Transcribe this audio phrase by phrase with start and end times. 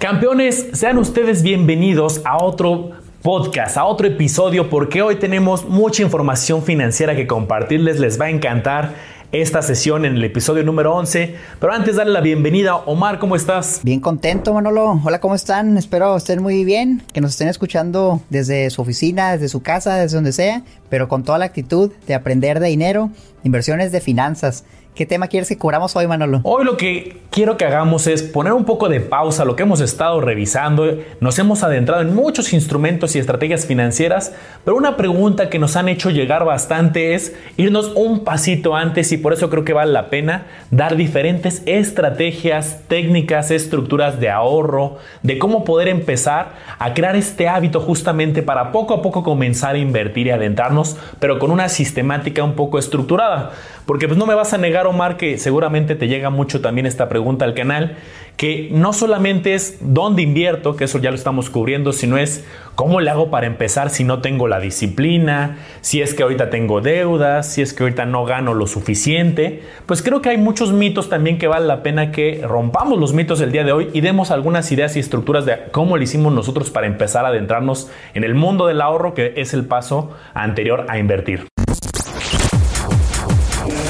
[0.00, 6.62] Campeones, sean ustedes bienvenidos a otro podcast, a otro episodio, porque hoy tenemos mucha información
[6.62, 8.94] financiera que compartirles, les va a encantar
[9.30, 11.34] esta sesión en el episodio número 11.
[11.60, 13.80] Pero antes darle la bienvenida, Omar, ¿cómo estás?
[13.82, 14.98] Bien contento, Manolo.
[15.04, 15.76] Hola, ¿cómo están?
[15.76, 20.16] Espero estén muy bien, que nos estén escuchando desde su oficina, desde su casa, desde
[20.16, 23.10] donde sea, pero con toda la actitud de aprender de dinero,
[23.44, 24.64] inversiones de finanzas.
[25.00, 26.40] ¿Qué tema quieres que cubramos hoy, Manolo?
[26.42, 29.62] Hoy lo que quiero que hagamos es poner un poco de pausa a lo que
[29.62, 30.94] hemos estado revisando.
[31.20, 35.88] Nos hemos adentrado en muchos instrumentos y estrategias financieras, pero una pregunta que nos han
[35.88, 40.10] hecho llegar bastante es irnos un pasito antes y por eso creo que vale la
[40.10, 47.48] pena dar diferentes estrategias, técnicas, estructuras de ahorro, de cómo poder empezar a crear este
[47.48, 52.44] hábito justamente para poco a poco comenzar a invertir y adentrarnos, pero con una sistemática
[52.44, 53.52] un poco estructurada.
[53.86, 57.08] Porque pues no me vas a negar, Omar, que seguramente te llega mucho también esta
[57.08, 57.96] pregunta al canal,
[58.36, 62.44] que no solamente es dónde invierto, que eso ya lo estamos cubriendo, sino es
[62.74, 66.80] cómo le hago para empezar si no tengo la disciplina, si es que ahorita tengo
[66.80, 69.62] deudas, si es que ahorita no gano lo suficiente.
[69.84, 73.42] Pues creo que hay muchos mitos también que vale la pena que rompamos los mitos
[73.42, 76.70] el día de hoy y demos algunas ideas y estructuras de cómo lo hicimos nosotros
[76.70, 80.98] para empezar a adentrarnos en el mundo del ahorro, que es el paso anterior a
[80.98, 81.46] invertir.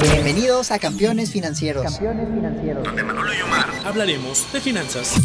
[0.01, 1.83] Bienvenidos a Campeones Financieros.
[1.83, 2.83] Campeones Financieros.
[2.83, 5.15] Donde Manolo y Omar hablaremos de finanzas.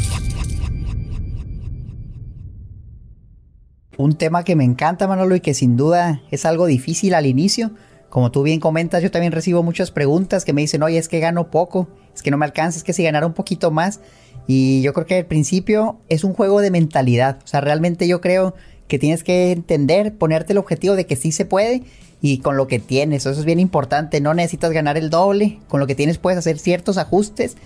[3.96, 7.70] Un tema que me encanta, Manolo, y que sin duda es algo difícil al inicio.
[8.10, 11.20] Como tú bien comentas, yo también recibo muchas preguntas que me dicen, oye, es que
[11.20, 14.00] gano poco, es que no me alcanza, es que si ganara un poquito más.
[14.46, 17.38] Y yo creo que al principio es un juego de mentalidad.
[17.42, 18.54] O sea, realmente yo creo
[18.88, 21.82] que tienes que entender, ponerte el objetivo de que sí se puede
[22.20, 23.26] y con lo que tienes.
[23.26, 24.20] Eso es bien importante.
[24.20, 25.58] No necesitas ganar el doble.
[25.68, 27.56] Con lo que tienes puedes hacer ciertos ajustes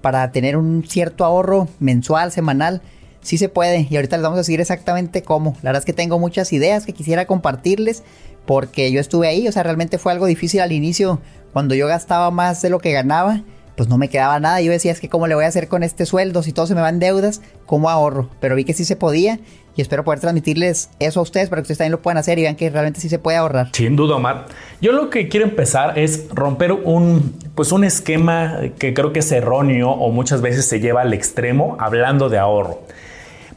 [0.00, 2.80] para tener un cierto ahorro mensual, semanal.
[3.20, 5.54] Sí se puede y ahorita les vamos a decir exactamente cómo.
[5.62, 8.02] La verdad es que tengo muchas ideas que quisiera compartirles
[8.46, 9.48] porque yo estuve ahí.
[9.48, 11.20] O sea, realmente fue algo difícil al inicio
[11.52, 13.42] cuando yo gastaba más de lo que ganaba
[13.78, 14.60] pues no me quedaba nada.
[14.60, 16.74] Yo decía, es que cómo le voy a hacer con este sueldo si todo se
[16.74, 18.28] me va en deudas, ¿cómo ahorro?
[18.40, 19.38] Pero vi que sí se podía
[19.78, 22.42] y espero poder transmitirles eso a ustedes para que ustedes también lo puedan hacer y
[22.42, 23.68] vean que realmente sí se puede ahorrar.
[23.72, 24.46] Sin duda, Omar.
[24.80, 29.30] Yo lo que quiero empezar es romper un, pues un esquema que creo que es
[29.30, 32.80] erróneo o muchas veces se lleva al extremo hablando de ahorro.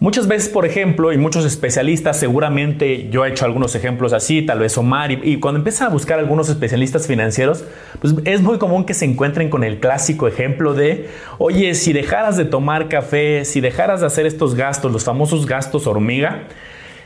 [0.01, 4.57] Muchas veces, por ejemplo, y muchos especialistas, seguramente yo he hecho algunos ejemplos así, tal
[4.57, 7.63] vez Omar, y, cuando empiezan a buscar algunos especialistas financieros,
[8.00, 11.07] pues es muy común que se encuentren con el clásico ejemplo de,
[11.38, 15.85] oye, si dejaras de tomar café, si dejaras de hacer estos gastos, los famosos gastos
[15.85, 16.47] hormiga,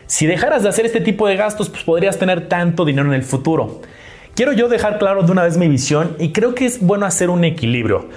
[0.07, 3.23] si dejaras de hacer este tipo de gastos, pues podrías tener tanto dinero en el
[3.23, 3.81] futuro.
[4.35, 7.29] Quiero yo dejar claro de una vez mi visión y creo que es bueno hacer
[7.29, 8.07] un equilibrio.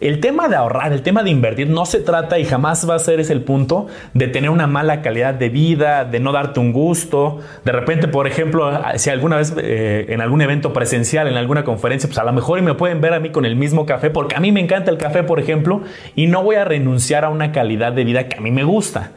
[0.00, 2.98] El tema de ahorrar, el tema de invertir, no se trata y jamás va a
[2.98, 6.72] ser ese el punto de tener una mala calidad de vida, de no darte un
[6.72, 7.40] gusto.
[7.64, 12.08] De repente, por ejemplo, si alguna vez eh, en algún evento presencial, en alguna conferencia,
[12.08, 14.40] pues a lo mejor me pueden ver a mí con el mismo café, porque a
[14.40, 15.82] mí me encanta el café, por ejemplo,
[16.16, 19.12] y no voy a renunciar a una calidad de vida que a mí me gusta.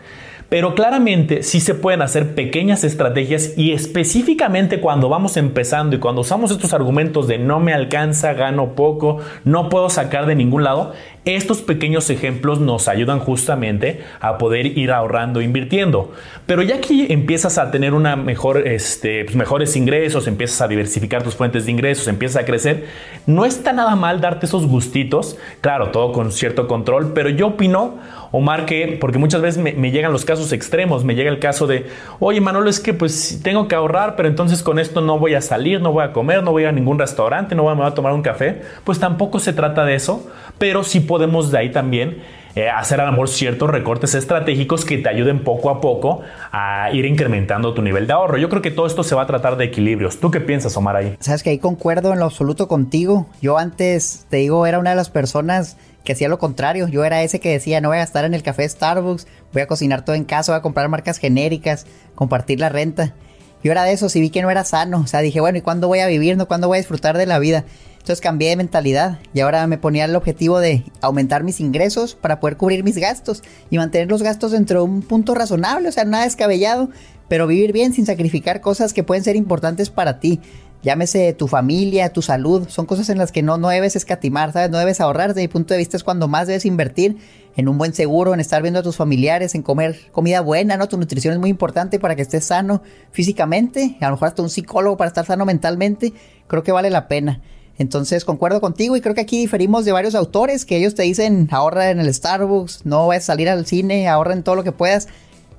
[0.49, 6.21] Pero claramente sí se pueden hacer pequeñas estrategias y específicamente cuando vamos empezando y cuando
[6.21, 10.93] usamos estos argumentos de no me alcanza, gano poco, no puedo sacar de ningún lado,
[11.25, 16.13] estos pequeños ejemplos nos ayudan justamente a poder ir ahorrando, invirtiendo.
[16.45, 21.23] Pero ya que empiezas a tener una mejor, este, pues mejores ingresos, empiezas a diversificar
[21.23, 22.85] tus fuentes de ingresos, empiezas a crecer,
[23.25, 27.97] no está nada mal darte esos gustitos, claro, todo con cierto control, pero yo opino
[28.31, 31.88] Omar, que, porque muchas veces me, llegan los casos extremos, me llega el caso de,
[32.19, 35.41] oye Manolo, es que pues tengo que ahorrar, pero entonces con esto no voy a
[35.41, 37.91] salir, no voy a comer, no voy a ningún restaurante, no voy a, me voy
[37.91, 40.27] a tomar un café, pues tampoco se trata de eso,
[40.57, 42.17] pero sí podemos de ahí también
[42.57, 46.21] eh, hacer a lo mejor ciertos recortes estratégicos que te ayuden poco a poco
[46.51, 48.39] a ir incrementando tu nivel de ahorro.
[48.39, 50.19] Yo creo que todo esto se va a tratar de equilibrios.
[50.19, 51.15] ¿Tú qué piensas, Omar, ahí?
[51.19, 53.27] Sabes que ahí concuerdo en lo absoluto contigo.
[53.44, 55.77] Yo antes, te digo, era una de las personas
[56.07, 56.88] que hacía lo contrario.
[56.88, 59.68] Yo era ese que decía, no voy a estar en el café Starbucks, voy a
[59.68, 63.13] cocinar todo en casa, voy a comprar marcas genéricas, compartir la renta.
[63.62, 65.01] Yo era de eso, y vi que no era sano.
[65.01, 66.38] O sea, dije, bueno, ¿y cuándo voy a vivir?
[66.38, 66.48] ¿No?
[66.48, 67.65] ¿Cuándo voy a disfrutar de la vida?
[67.98, 72.39] Entonces cambié de mentalidad y ahora me ponía el objetivo de aumentar mis ingresos para
[72.39, 76.06] poder cubrir mis gastos y mantener los gastos dentro de un punto razonable, o sea,
[76.06, 76.89] nada descabellado,
[77.27, 80.39] pero vivir bien sin sacrificar cosas que pueden ser importantes para ti
[80.83, 84.69] llámese tu familia, tu salud, son cosas en las que no, no debes escatimar, ¿sabes?
[84.69, 87.18] No debes ahorrar, desde mi punto de vista es cuando más debes invertir
[87.56, 90.88] en un buen seguro, en estar viendo a tus familiares, en comer comida buena, ¿no?
[90.88, 94.50] Tu nutrición es muy importante para que estés sano físicamente, a lo mejor hasta un
[94.50, 96.13] psicólogo para estar sano mentalmente,
[96.47, 97.41] creo que vale la pena.
[97.79, 101.47] Entonces concuerdo contigo y creo que aquí diferimos de varios autores que ellos te dicen
[101.51, 104.71] ahorra en el Starbucks, no vayas a salir al cine, ahorra en todo lo que
[104.71, 105.07] puedas.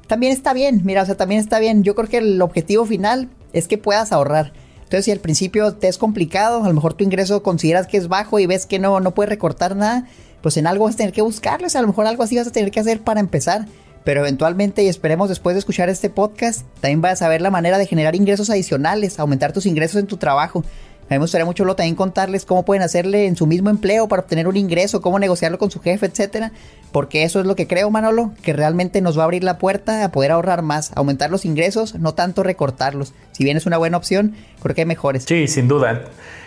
[0.09, 1.85] También está bien, mira, o sea, también está bien.
[1.85, 4.53] Yo creo que el objetivo final es que puedas ahorrar.
[4.88, 8.08] Entonces, si al principio te es complicado, a lo mejor tu ingreso consideras que es
[8.08, 10.06] bajo y ves que no, no puedes recortar nada,
[10.40, 11.20] pues en algo vas a tener que
[11.69, 13.67] sea, a lo mejor algo así vas a tener que hacer para empezar.
[14.05, 17.76] Pero eventualmente, y esperemos después de escuchar este podcast, también vas a ver la manera
[17.76, 20.64] de generar ingresos adicionales, aumentar tus ingresos en tu trabajo.
[21.08, 24.08] A mí me gustaría mucho lo también contarles cómo pueden hacerle en su mismo empleo
[24.08, 26.52] para obtener un ingreso, cómo negociarlo con su jefe, etcétera.
[26.93, 30.05] Porque eso es lo que creo, Manolo, que realmente nos va a abrir la puerta
[30.05, 33.14] a poder ahorrar más, aumentar los ingresos, no tanto recortarlos.
[33.32, 35.25] Si bien es una buena opción, creo que hay mejores.
[35.25, 36.02] Sí, sin duda.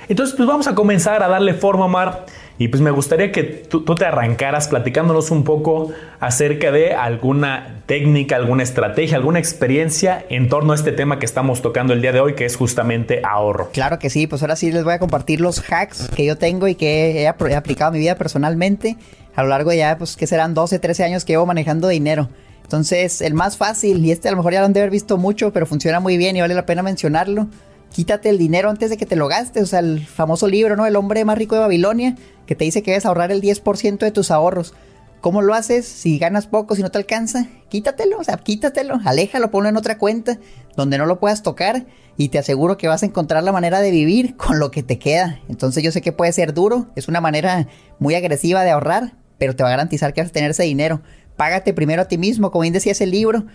[0.09, 2.25] Entonces, pues vamos a comenzar a darle forma, Omar.
[2.61, 8.35] Y pues me gustaría que tú, te arrancaras platicándonos un poco acerca de alguna técnica,
[8.35, 12.19] alguna estrategia, alguna experiencia en torno a este tema que estamos tocando el día de
[12.19, 13.71] hoy, que es justamente ahorro.
[13.73, 16.67] Claro que sí, pues ahora sí les voy a compartir los hacks que yo tengo
[16.67, 18.95] y que he, aplicado en mi vida personalmente
[19.33, 22.29] a lo largo de ya, pues que serán 12, 13 años que llevo manejando dinero.
[22.61, 25.17] Entonces, el más fácil, y este a lo mejor ya lo han de haber visto
[25.17, 27.47] mucho, pero funciona muy bien y vale la pena mencionarlo.
[27.91, 29.63] Quítate el dinero antes de que te lo gastes.
[29.63, 30.85] O sea, el famoso libro, ¿no?
[30.85, 32.15] El hombre más rico de Babilonia,
[32.45, 34.73] que te dice que debes ahorrar el 10% de tus ahorros.
[35.21, 35.85] ¿Cómo lo haces?
[35.85, 39.99] Si ganas poco, si no te alcanza, quítatelo, o sea, quítatelo, aléjalo, ponlo en otra
[39.99, 40.39] cuenta
[40.75, 41.85] donde no lo puedas tocar
[42.17, 44.97] y te aseguro que vas a encontrar la manera de vivir con lo que te
[44.97, 45.39] queda.
[45.47, 47.67] Entonces yo sé que puede ser duro, es una manera
[47.99, 51.03] muy agresiva de ahorrar, pero te va a garantizar que vas a tener ese dinero.
[51.37, 53.45] Págate primero a ti mismo, como bien decía ese libro,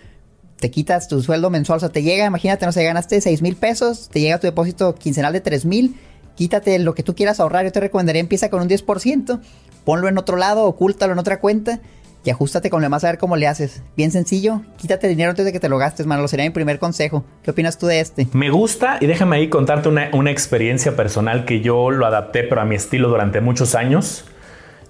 [0.59, 3.57] te quitas tu sueldo mensual, o sea, te llega, imagínate, no sé, ganaste 6 mil
[3.57, 5.97] pesos, te llega tu depósito quincenal de 3 mil
[6.37, 7.65] quítate lo que tú quieras ahorrar.
[7.65, 9.41] Yo te recomendaría empieza con un 10%,
[9.85, 11.81] ponlo en otro lado, ocúltalo en otra cuenta
[12.25, 13.83] y ajustate con lo demás a ver cómo le haces.
[13.97, 16.29] Bien sencillo, quítate dinero antes de que te lo gastes, Manolo.
[16.29, 17.25] Sería mi primer consejo.
[17.43, 18.29] ¿Qué opinas tú de este?
[18.33, 22.65] Me gusta y déjame ahí contarte una, experiencia personal que yo lo adapté, pero a
[22.65, 24.25] mi estilo durante muchos años.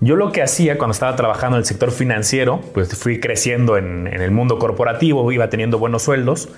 [0.00, 4.06] Yo lo que hacía cuando estaba trabajando en el sector financiero, pues fui creciendo en,
[4.06, 6.48] en el mundo corporativo, iba teniendo buenos sueldos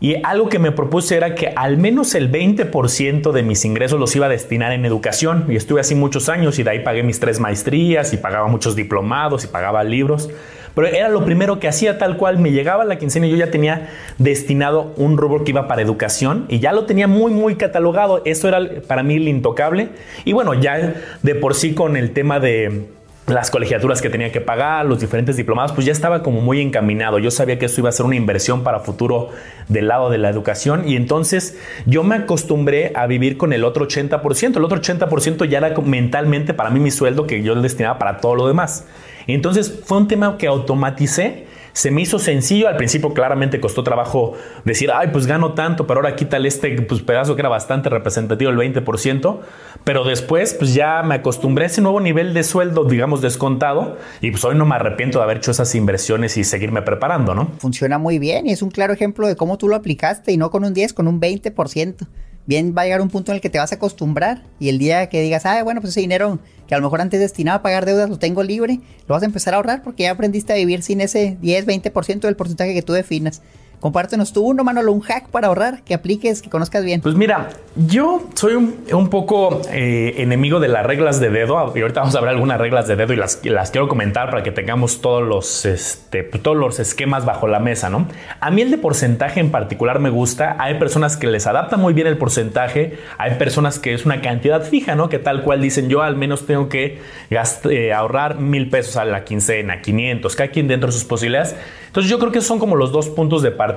[0.00, 4.14] y algo que me propuse era que al menos el 20% de mis ingresos los
[4.16, 5.46] iba a destinar en educación.
[5.48, 8.76] Y estuve así muchos años y de ahí pagué mis tres maestrías y pagaba muchos
[8.76, 10.30] diplomados y pagaba libros.
[10.74, 12.38] Pero era lo primero que hacía tal cual.
[12.38, 16.46] Me llegaba la quincena y yo ya tenía destinado un rubro que iba para educación
[16.48, 18.22] y ya lo tenía muy, muy catalogado.
[18.24, 19.90] Eso era para mí el intocable.
[20.24, 22.88] Y bueno, ya de por sí con el tema de
[23.26, 27.18] las colegiaturas que tenía que pagar, los diferentes diplomados, pues ya estaba como muy encaminado.
[27.18, 29.30] Yo sabía que eso iba a ser una inversión para futuro
[29.68, 33.88] del lado de la educación y entonces yo me acostumbré a vivir con el otro
[33.88, 34.56] 80%.
[34.56, 38.34] El otro 80% ya era mentalmente para mí mi sueldo que yo destinaba para todo
[38.34, 38.86] lo demás.
[39.26, 42.68] Entonces fue un tema que automaticé se me hizo sencillo.
[42.68, 44.32] Al principio claramente costó trabajo
[44.64, 48.50] decir, ay, pues gano tanto, pero ahora quítale este pues, pedazo que era bastante representativo,
[48.50, 49.40] el 20%.
[49.82, 53.98] Pero después, pues ya me acostumbré a ese nuevo nivel de sueldo, digamos, descontado.
[54.22, 57.50] Y pues hoy no me arrepiento de haber hecho esas inversiones y seguirme preparando, ¿no?
[57.58, 60.50] Funciona muy bien y es un claro ejemplo de cómo tú lo aplicaste y no
[60.50, 62.06] con un 10, con un 20%
[62.46, 64.78] bien va a llegar un punto en el que te vas a acostumbrar y el
[64.78, 67.62] día que digas, ah, bueno, pues ese dinero que a lo mejor antes destinaba a
[67.62, 70.56] pagar deudas lo tengo libre, lo vas a empezar a ahorrar porque ya aprendiste a
[70.56, 73.42] vivir sin ese 10, 20% del porcentaje que tú definas.
[73.84, 77.02] Compártenos tú uno, Manolo, un hack para ahorrar que apliques, que conozcas bien.
[77.02, 81.70] Pues mira, yo soy un, poco eh, enemigo de las reglas de dedo.
[81.76, 84.42] Y ahorita vamos a ver algunas reglas de dedo y las, las quiero comentar para
[84.42, 88.08] que tengamos todos los, este, todos los esquemas bajo la mesa, ¿no?
[88.40, 90.56] A mí el de porcentaje en particular me gusta.
[90.58, 92.96] Hay personas que les adapta muy bien el porcentaje.
[93.18, 95.10] Hay personas que es una cantidad fija, ¿no?
[95.10, 97.02] Que tal cual dicen yo al menos tengo que
[97.68, 101.54] eh, ahorrar mil pesos a la quincena, 500, cada quien dentro de sus posibilidades.
[101.88, 103.73] Entonces yo creo que son como los dos puntos de partida.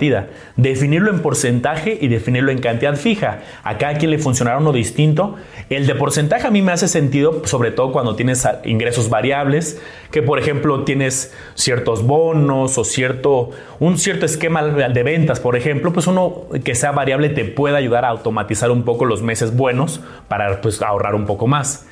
[0.56, 3.39] Definirlo en porcentaje y definirlo en cantidad fija.
[3.63, 5.36] A cada quien le funcionará uno distinto.
[5.70, 10.22] El de porcentaje a mí me hace sentido, sobre todo cuando tienes ingresos variables, que
[10.22, 16.08] por ejemplo tienes ciertos bonos o cierto, un cierto esquema de ventas, por ejemplo, pues
[16.08, 20.62] uno que sea variable te puede ayudar a automatizar un poco los meses buenos para
[20.62, 21.86] pues, ahorrar un poco más.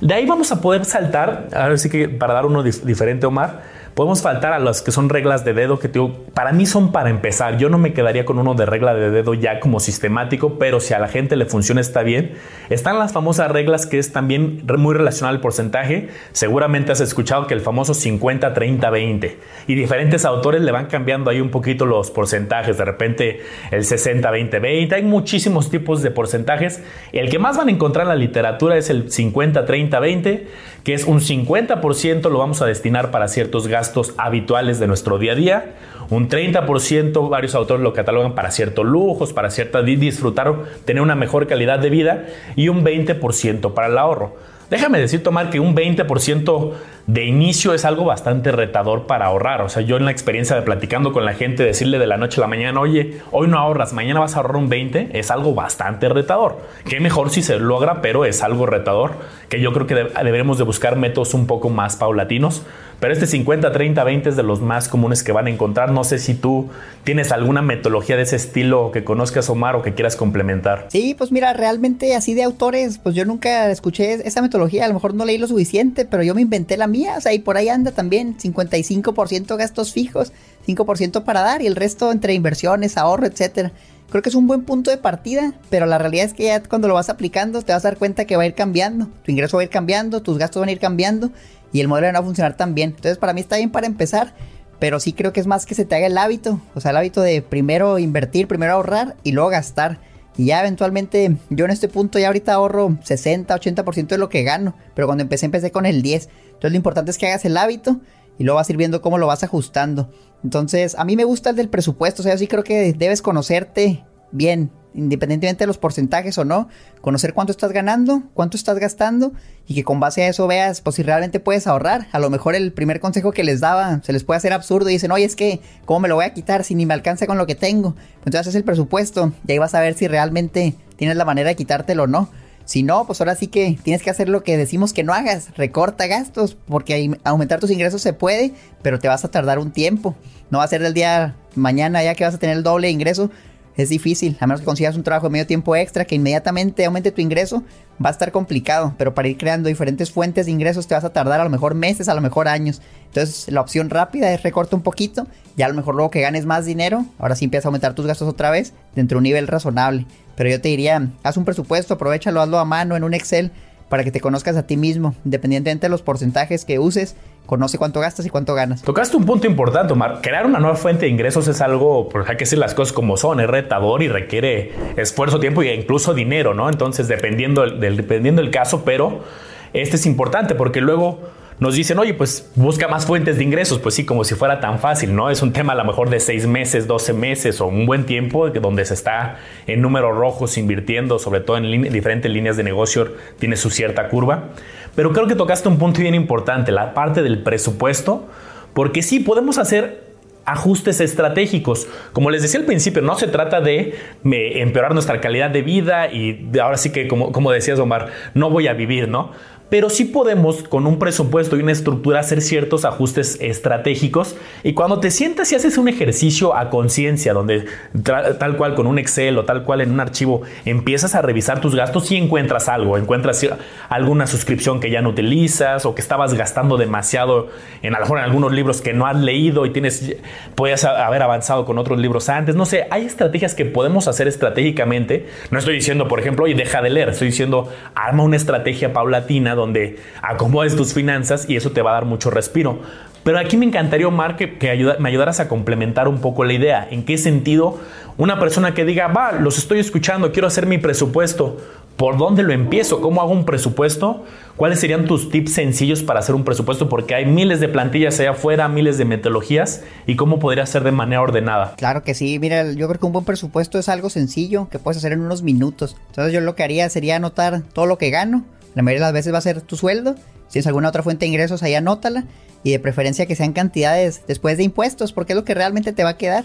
[0.00, 3.62] De ahí vamos a poder saltar, ahora sí que para dar uno diferente, Omar,
[3.94, 5.90] Podemos faltar a las que son reglas de dedo que
[6.32, 7.58] para mí son para empezar.
[7.58, 10.94] Yo no me quedaría con uno de regla de dedo ya como sistemático, pero si
[10.94, 12.34] a la gente le funciona está bien.
[12.70, 16.08] Están las famosas reglas que es también muy relacional al porcentaje.
[16.32, 19.38] Seguramente has escuchado que el famoso 50, 30, 20.
[19.66, 22.78] Y diferentes autores le van cambiando ahí un poquito los porcentajes.
[22.78, 23.40] De repente
[23.72, 24.94] el 60, 20, 20.
[24.94, 26.80] Hay muchísimos tipos de porcentajes.
[27.12, 30.46] El que más van a encontrar en la literatura es el 50, 30, 20,
[30.84, 35.18] que es un 50% lo vamos a destinar para ciertos gastos gastos habituales de nuestro
[35.18, 35.74] día a día,
[36.10, 41.46] un 30% varios autores lo catalogan para ciertos lujos, para cierta disfrutar, tener una mejor
[41.46, 44.36] calidad de vida y un 20% para el ahorro.
[44.68, 46.72] Déjame decir, Tomar, que un 20%
[47.08, 49.62] de inicio es algo bastante retador para ahorrar.
[49.62, 52.40] O sea, yo en la experiencia de platicando con la gente, decirle de la noche
[52.40, 55.54] a la mañana, oye, hoy no ahorras, mañana vas a ahorrar un 20, es algo
[55.54, 56.58] bastante retador.
[56.88, 59.14] Qué mejor si se logra, pero es algo retador,
[59.48, 62.62] que yo creo que deberemos de buscar métodos un poco más paulatinos
[63.00, 65.90] pero este 50, 30, 20 es de los más comunes que van a encontrar.
[65.90, 66.68] No sé si tú
[67.02, 70.86] tienes alguna metodología de ese estilo que conozcas, Omar, o que quieras complementar.
[70.90, 74.84] Sí, pues mira, realmente así de autores, pues yo nunca escuché esa metodología.
[74.84, 77.14] A lo mejor no leí lo suficiente, pero yo me inventé la mía.
[77.16, 80.34] O sea, y por ahí anda también 55% gastos fijos,
[80.66, 83.72] 5% para dar y el resto entre inversiones, ahorro, etcétera.
[84.10, 86.88] Creo que es un buen punto de partida, pero la realidad es que ya cuando
[86.88, 89.06] lo vas aplicando te vas a dar cuenta que va a ir cambiando.
[89.24, 91.30] Tu ingreso va a ir cambiando, tus gastos van a ir cambiando
[91.72, 92.90] y el modelo no va a funcionar tan bien.
[92.90, 94.34] Entonces para mí está bien para empezar,
[94.78, 96.96] pero sí creo que es más que se te haga el hábito, o sea, el
[96.96, 99.98] hábito de primero invertir, primero ahorrar y luego gastar.
[100.36, 104.42] Y ya eventualmente, yo en este punto ya ahorita ahorro 60, 80% de lo que
[104.42, 106.28] gano, pero cuando empecé empecé con el 10.
[106.46, 108.00] Entonces lo importante es que hagas el hábito
[108.38, 110.10] y luego vas a ir viendo cómo lo vas ajustando.
[110.42, 113.20] Entonces, a mí me gusta el del presupuesto, o sea, yo sí creo que debes
[113.20, 116.68] conocerte bien, independientemente de los porcentajes o no,
[117.00, 119.32] conocer cuánto estás ganando, cuánto estás gastando
[119.66, 122.08] y que con base a eso veas pues si realmente puedes ahorrar.
[122.12, 124.94] A lo mejor el primer consejo que les daba se les puede hacer absurdo y
[124.94, 127.38] dicen, oye, es que, ¿cómo me lo voy a quitar si ni me alcanza con
[127.38, 127.94] lo que tengo?
[128.18, 131.56] Entonces haces el presupuesto y ahí vas a ver si realmente tienes la manera de
[131.56, 132.28] quitártelo o no.
[132.70, 135.48] Si no, pues ahora sí que tienes que hacer lo que decimos que no hagas,
[135.56, 140.14] recorta gastos, porque aumentar tus ingresos se puede, pero te vas a tardar un tiempo.
[140.50, 143.28] No va a ser del día mañana ya que vas a tener el doble ingreso,
[143.76, 147.12] es difícil, a menos que consigas un trabajo de medio tiempo extra que inmediatamente aumente
[147.12, 147.62] tu ingreso,
[148.04, 151.12] va a estar complicado, pero para ir creando diferentes fuentes de ingresos te vas a
[151.12, 152.80] tardar a lo mejor meses, a lo mejor años.
[153.06, 156.46] Entonces la opción rápida es recorta un poquito, ya a lo mejor luego que ganes
[156.46, 159.46] más dinero, ahora sí empiezas a aumentar tus gastos otra vez dentro de un nivel
[159.46, 160.06] razonable.
[160.36, 163.52] Pero yo te diría, haz un presupuesto, aprovechalo, hazlo a mano en un Excel
[163.90, 167.98] para que te conozcas a ti mismo, independientemente de los porcentajes que uses conoce cuánto
[167.98, 168.82] gastas y cuánto ganas.
[168.82, 170.20] Tocaste un punto importante, Omar.
[170.22, 173.40] Crear una nueva fuente de ingresos es algo, hay que decir las cosas como son,
[173.40, 176.70] es retador y requiere esfuerzo, tiempo e incluso dinero, ¿no?
[176.70, 179.24] Entonces, dependiendo del, dependiendo del caso, pero
[179.72, 181.18] este es importante porque luego
[181.60, 183.78] nos dicen, oye, pues busca más fuentes de ingresos.
[183.78, 185.28] Pues sí, como si fuera tan fácil, ¿no?
[185.28, 188.48] Es un tema a lo mejor de seis meses, 12 meses o un buen tiempo
[188.48, 193.56] donde se está en números rojos invirtiendo, sobre todo en diferentes líneas de negocio, tiene
[193.56, 194.48] su cierta curva.
[194.96, 198.26] Pero creo que tocaste un punto bien importante, la parte del presupuesto,
[198.72, 200.08] porque sí podemos hacer
[200.46, 201.86] ajustes estratégicos.
[202.12, 206.50] Como les decía al principio, no se trata de empeorar nuestra calidad de vida y
[206.60, 209.32] ahora sí que, como, como decías Omar, no voy a vivir, ¿no?
[209.70, 214.36] Pero sí podemos con un presupuesto y una estructura hacer ciertos ajustes estratégicos.
[214.64, 217.66] Y cuando te sientas y haces un ejercicio a conciencia donde
[218.02, 221.74] tal cual con un Excel o tal cual en un archivo empiezas a revisar tus
[221.74, 223.46] gastos y encuentras algo, encuentras
[223.88, 227.48] alguna suscripción que ya no utilizas o que estabas gastando demasiado
[227.82, 230.16] en a lo mejor en algunos libros que no has leído y tienes
[230.56, 235.28] puedes haber avanzado con otros libros antes, no sé, hay estrategias que podemos hacer estratégicamente.
[235.50, 239.54] No estoy diciendo, por ejemplo, oye, deja de leer, estoy diciendo arma una estrategia paulatina
[239.60, 242.80] donde acomodes tus finanzas y eso te va a dar mucho respiro.
[243.22, 244.56] Pero aquí me encantaría, Omar, que,
[244.98, 246.88] me ayudaras a complementar un poco la idea.
[246.90, 247.78] ¿En qué sentido
[248.16, 251.58] una persona que diga, va, los estoy escuchando, quiero hacer mi presupuesto,
[251.96, 253.00] ¿por dónde lo empiezo?
[253.00, 254.24] ¿Cómo hago un presupuesto?
[254.56, 256.88] ¿Cuáles serían tus tips sencillos para hacer un presupuesto?
[256.88, 260.92] Porque hay miles de plantillas allá afuera, miles de metodologías y cómo podría ser de
[260.92, 261.74] manera ordenada.
[261.76, 264.96] Claro que sí, mira, yo creo que un buen presupuesto es algo sencillo que puedes
[264.98, 265.96] hacer en unos minutos.
[266.08, 269.12] Entonces yo lo que haría sería anotar todo lo que gano la mayoría de las
[269.12, 270.14] veces va a ser tu sueldo.
[270.46, 272.24] Si tienes alguna otra fuente de ingresos, ahí anótala.
[272.62, 276.04] Y de preferencia que sean cantidades después de impuestos, porque es lo que realmente te
[276.04, 276.44] va a quedar.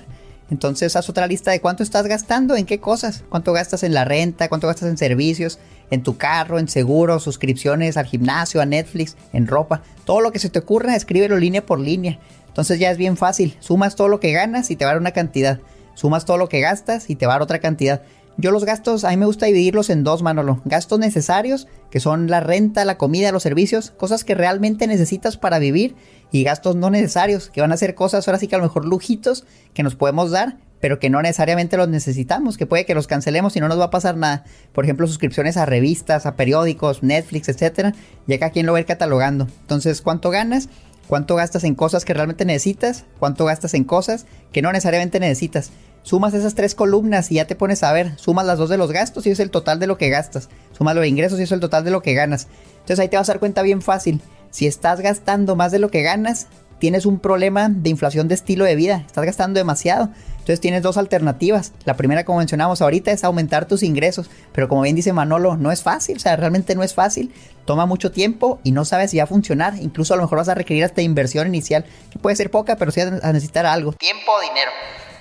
[0.49, 4.05] Entonces haz otra lista de cuánto estás gastando, en qué cosas, cuánto gastas en la
[4.05, 9.17] renta, cuánto gastas en servicios, en tu carro, en seguros, suscripciones al gimnasio, a Netflix,
[9.33, 9.81] en ropa.
[10.05, 12.19] Todo lo que se te ocurra, escríbelo línea por línea.
[12.47, 13.57] Entonces ya es bien fácil.
[13.59, 15.59] Sumas todo lo que ganas y te va a dar una cantidad.
[15.95, 18.03] Sumas todo lo que gastas y te va a dar otra cantidad.
[18.37, 20.61] Yo los gastos, a mí me gusta dividirlos en dos, Manolo.
[20.65, 25.57] Gastos necesarios, que son la renta, la comida, los servicios, cosas que realmente necesitas para
[25.57, 25.95] vivir.
[26.31, 28.85] Y gastos no necesarios, que van a ser cosas ahora sí que a lo mejor
[28.85, 33.07] lujitos que nos podemos dar, pero que no necesariamente los necesitamos, que puede que los
[33.07, 34.43] cancelemos y no nos va a pasar nada.
[34.73, 37.93] Por ejemplo, suscripciones a revistas, a periódicos, Netflix, etcétera.
[38.27, 39.47] Ya que aquí lo va a ir catalogando.
[39.61, 40.67] Entonces, ¿cuánto ganas?
[41.07, 43.05] ¿Cuánto gastas en cosas que realmente necesitas?
[43.17, 45.71] ¿Cuánto gastas en cosas que no necesariamente necesitas?
[46.05, 48.91] Sumas esas tres columnas y ya te pones a ver, sumas las dos de los
[48.91, 50.49] gastos y es el total de lo que gastas.
[50.77, 52.47] Sumas los ingresos y es el total de lo que ganas.
[52.73, 54.21] Entonces ahí te vas a dar cuenta bien fácil.
[54.51, 56.45] Si estás gastando más de lo que ganas,
[56.77, 60.09] tienes un problema de inflación de estilo de vida, estás gastando demasiado.
[60.33, 61.73] Entonces tienes dos alternativas.
[61.85, 64.29] La primera, como mencionamos ahorita, es aumentar tus ingresos.
[64.51, 67.33] Pero como bien dice Manolo, no es fácil, o sea, realmente no es fácil.
[67.65, 69.73] Toma mucho tiempo y no sabes si va a funcionar.
[69.81, 72.91] Incluso a lo mejor vas a requerir hasta inversión inicial, que puede ser poca, pero
[72.91, 73.93] sí vas a necesitar algo.
[73.93, 74.69] Tiempo o dinero.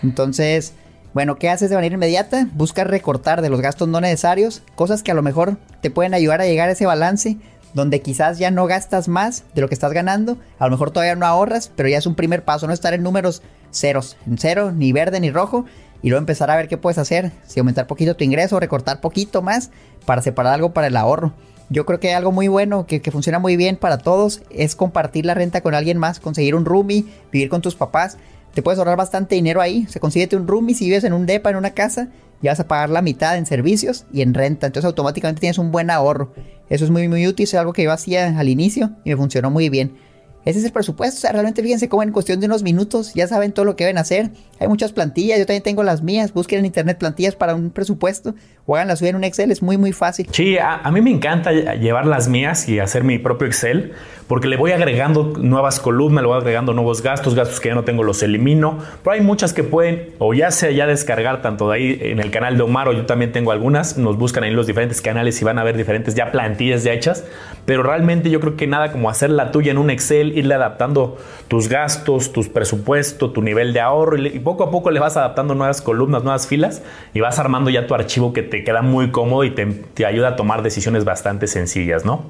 [0.04, 0.74] Entonces,
[1.14, 2.46] bueno, ¿qué haces de manera inmediata?
[2.52, 6.42] Busca recortar de los gastos no necesarios, cosas que a lo mejor te pueden ayudar
[6.42, 7.38] a llegar a ese balance
[7.72, 11.16] donde quizás ya no gastas más de lo que estás ganando, a lo mejor todavía
[11.16, 13.42] no ahorras, pero ya es un primer paso, no estar en números
[13.72, 15.64] ceros, en cero, ni verde ni rojo,
[16.02, 19.40] y luego empezar a ver qué puedes hacer, si aumentar poquito tu ingreso, recortar poquito
[19.40, 19.70] más
[20.04, 21.32] para separar algo para el ahorro.
[21.70, 25.24] Yo creo que algo muy bueno que, que, funciona muy bien para todos es compartir
[25.24, 28.18] la renta con alguien más, conseguir un roomie, vivir con tus papás.
[28.54, 29.86] Te puedes ahorrar bastante dinero ahí.
[29.88, 32.08] Se consíguete un roomie si vives en un depa, en una casa,
[32.40, 34.66] y vas a pagar la mitad en servicios y en renta.
[34.66, 36.32] Entonces automáticamente tienes un buen ahorro.
[36.68, 37.44] Eso es muy, muy útil.
[37.44, 39.96] Es algo que yo hacía al inicio y me funcionó muy bien.
[40.44, 41.16] Ese es el presupuesto.
[41.18, 43.84] O sea, realmente fíjense cómo en cuestión de unos minutos ya saben todo lo que
[43.84, 44.30] deben hacer.
[44.60, 45.38] Hay muchas plantillas.
[45.38, 46.32] Yo también tengo las mías.
[46.32, 48.34] Busquen en internet plantillas para un presupuesto
[48.66, 49.50] o hagan la suya en un Excel.
[49.50, 50.28] Es muy, muy fácil.
[50.32, 53.92] Sí, a, a, mí me encanta llevar las mías y hacer mi propio Excel
[54.26, 57.84] porque le voy agregando nuevas columnas, le voy agregando nuevos gastos, gastos que ya no
[57.84, 58.78] tengo los elimino.
[59.02, 62.30] Pero hay muchas que pueden o ya sea ya descargar tanto de ahí en el
[62.30, 63.98] canal de Omar o yo también tengo algunas.
[63.98, 66.92] Nos buscan ahí en los diferentes canales y van a ver diferentes ya plantillas ya
[66.92, 67.24] hechas.
[67.66, 71.16] Pero realmente yo creo que nada como hacer la tuya en un Excel, irle adaptando
[71.48, 75.54] tus gastos, tus presupuestos, tu nivel de ahorro y poco a poco le vas adaptando
[75.54, 79.44] nuevas columnas, nuevas filas y vas armando ya tu archivo que te queda muy cómodo
[79.44, 82.24] y te, ayuda a tomar decisiones bastante sencillas, ¿no?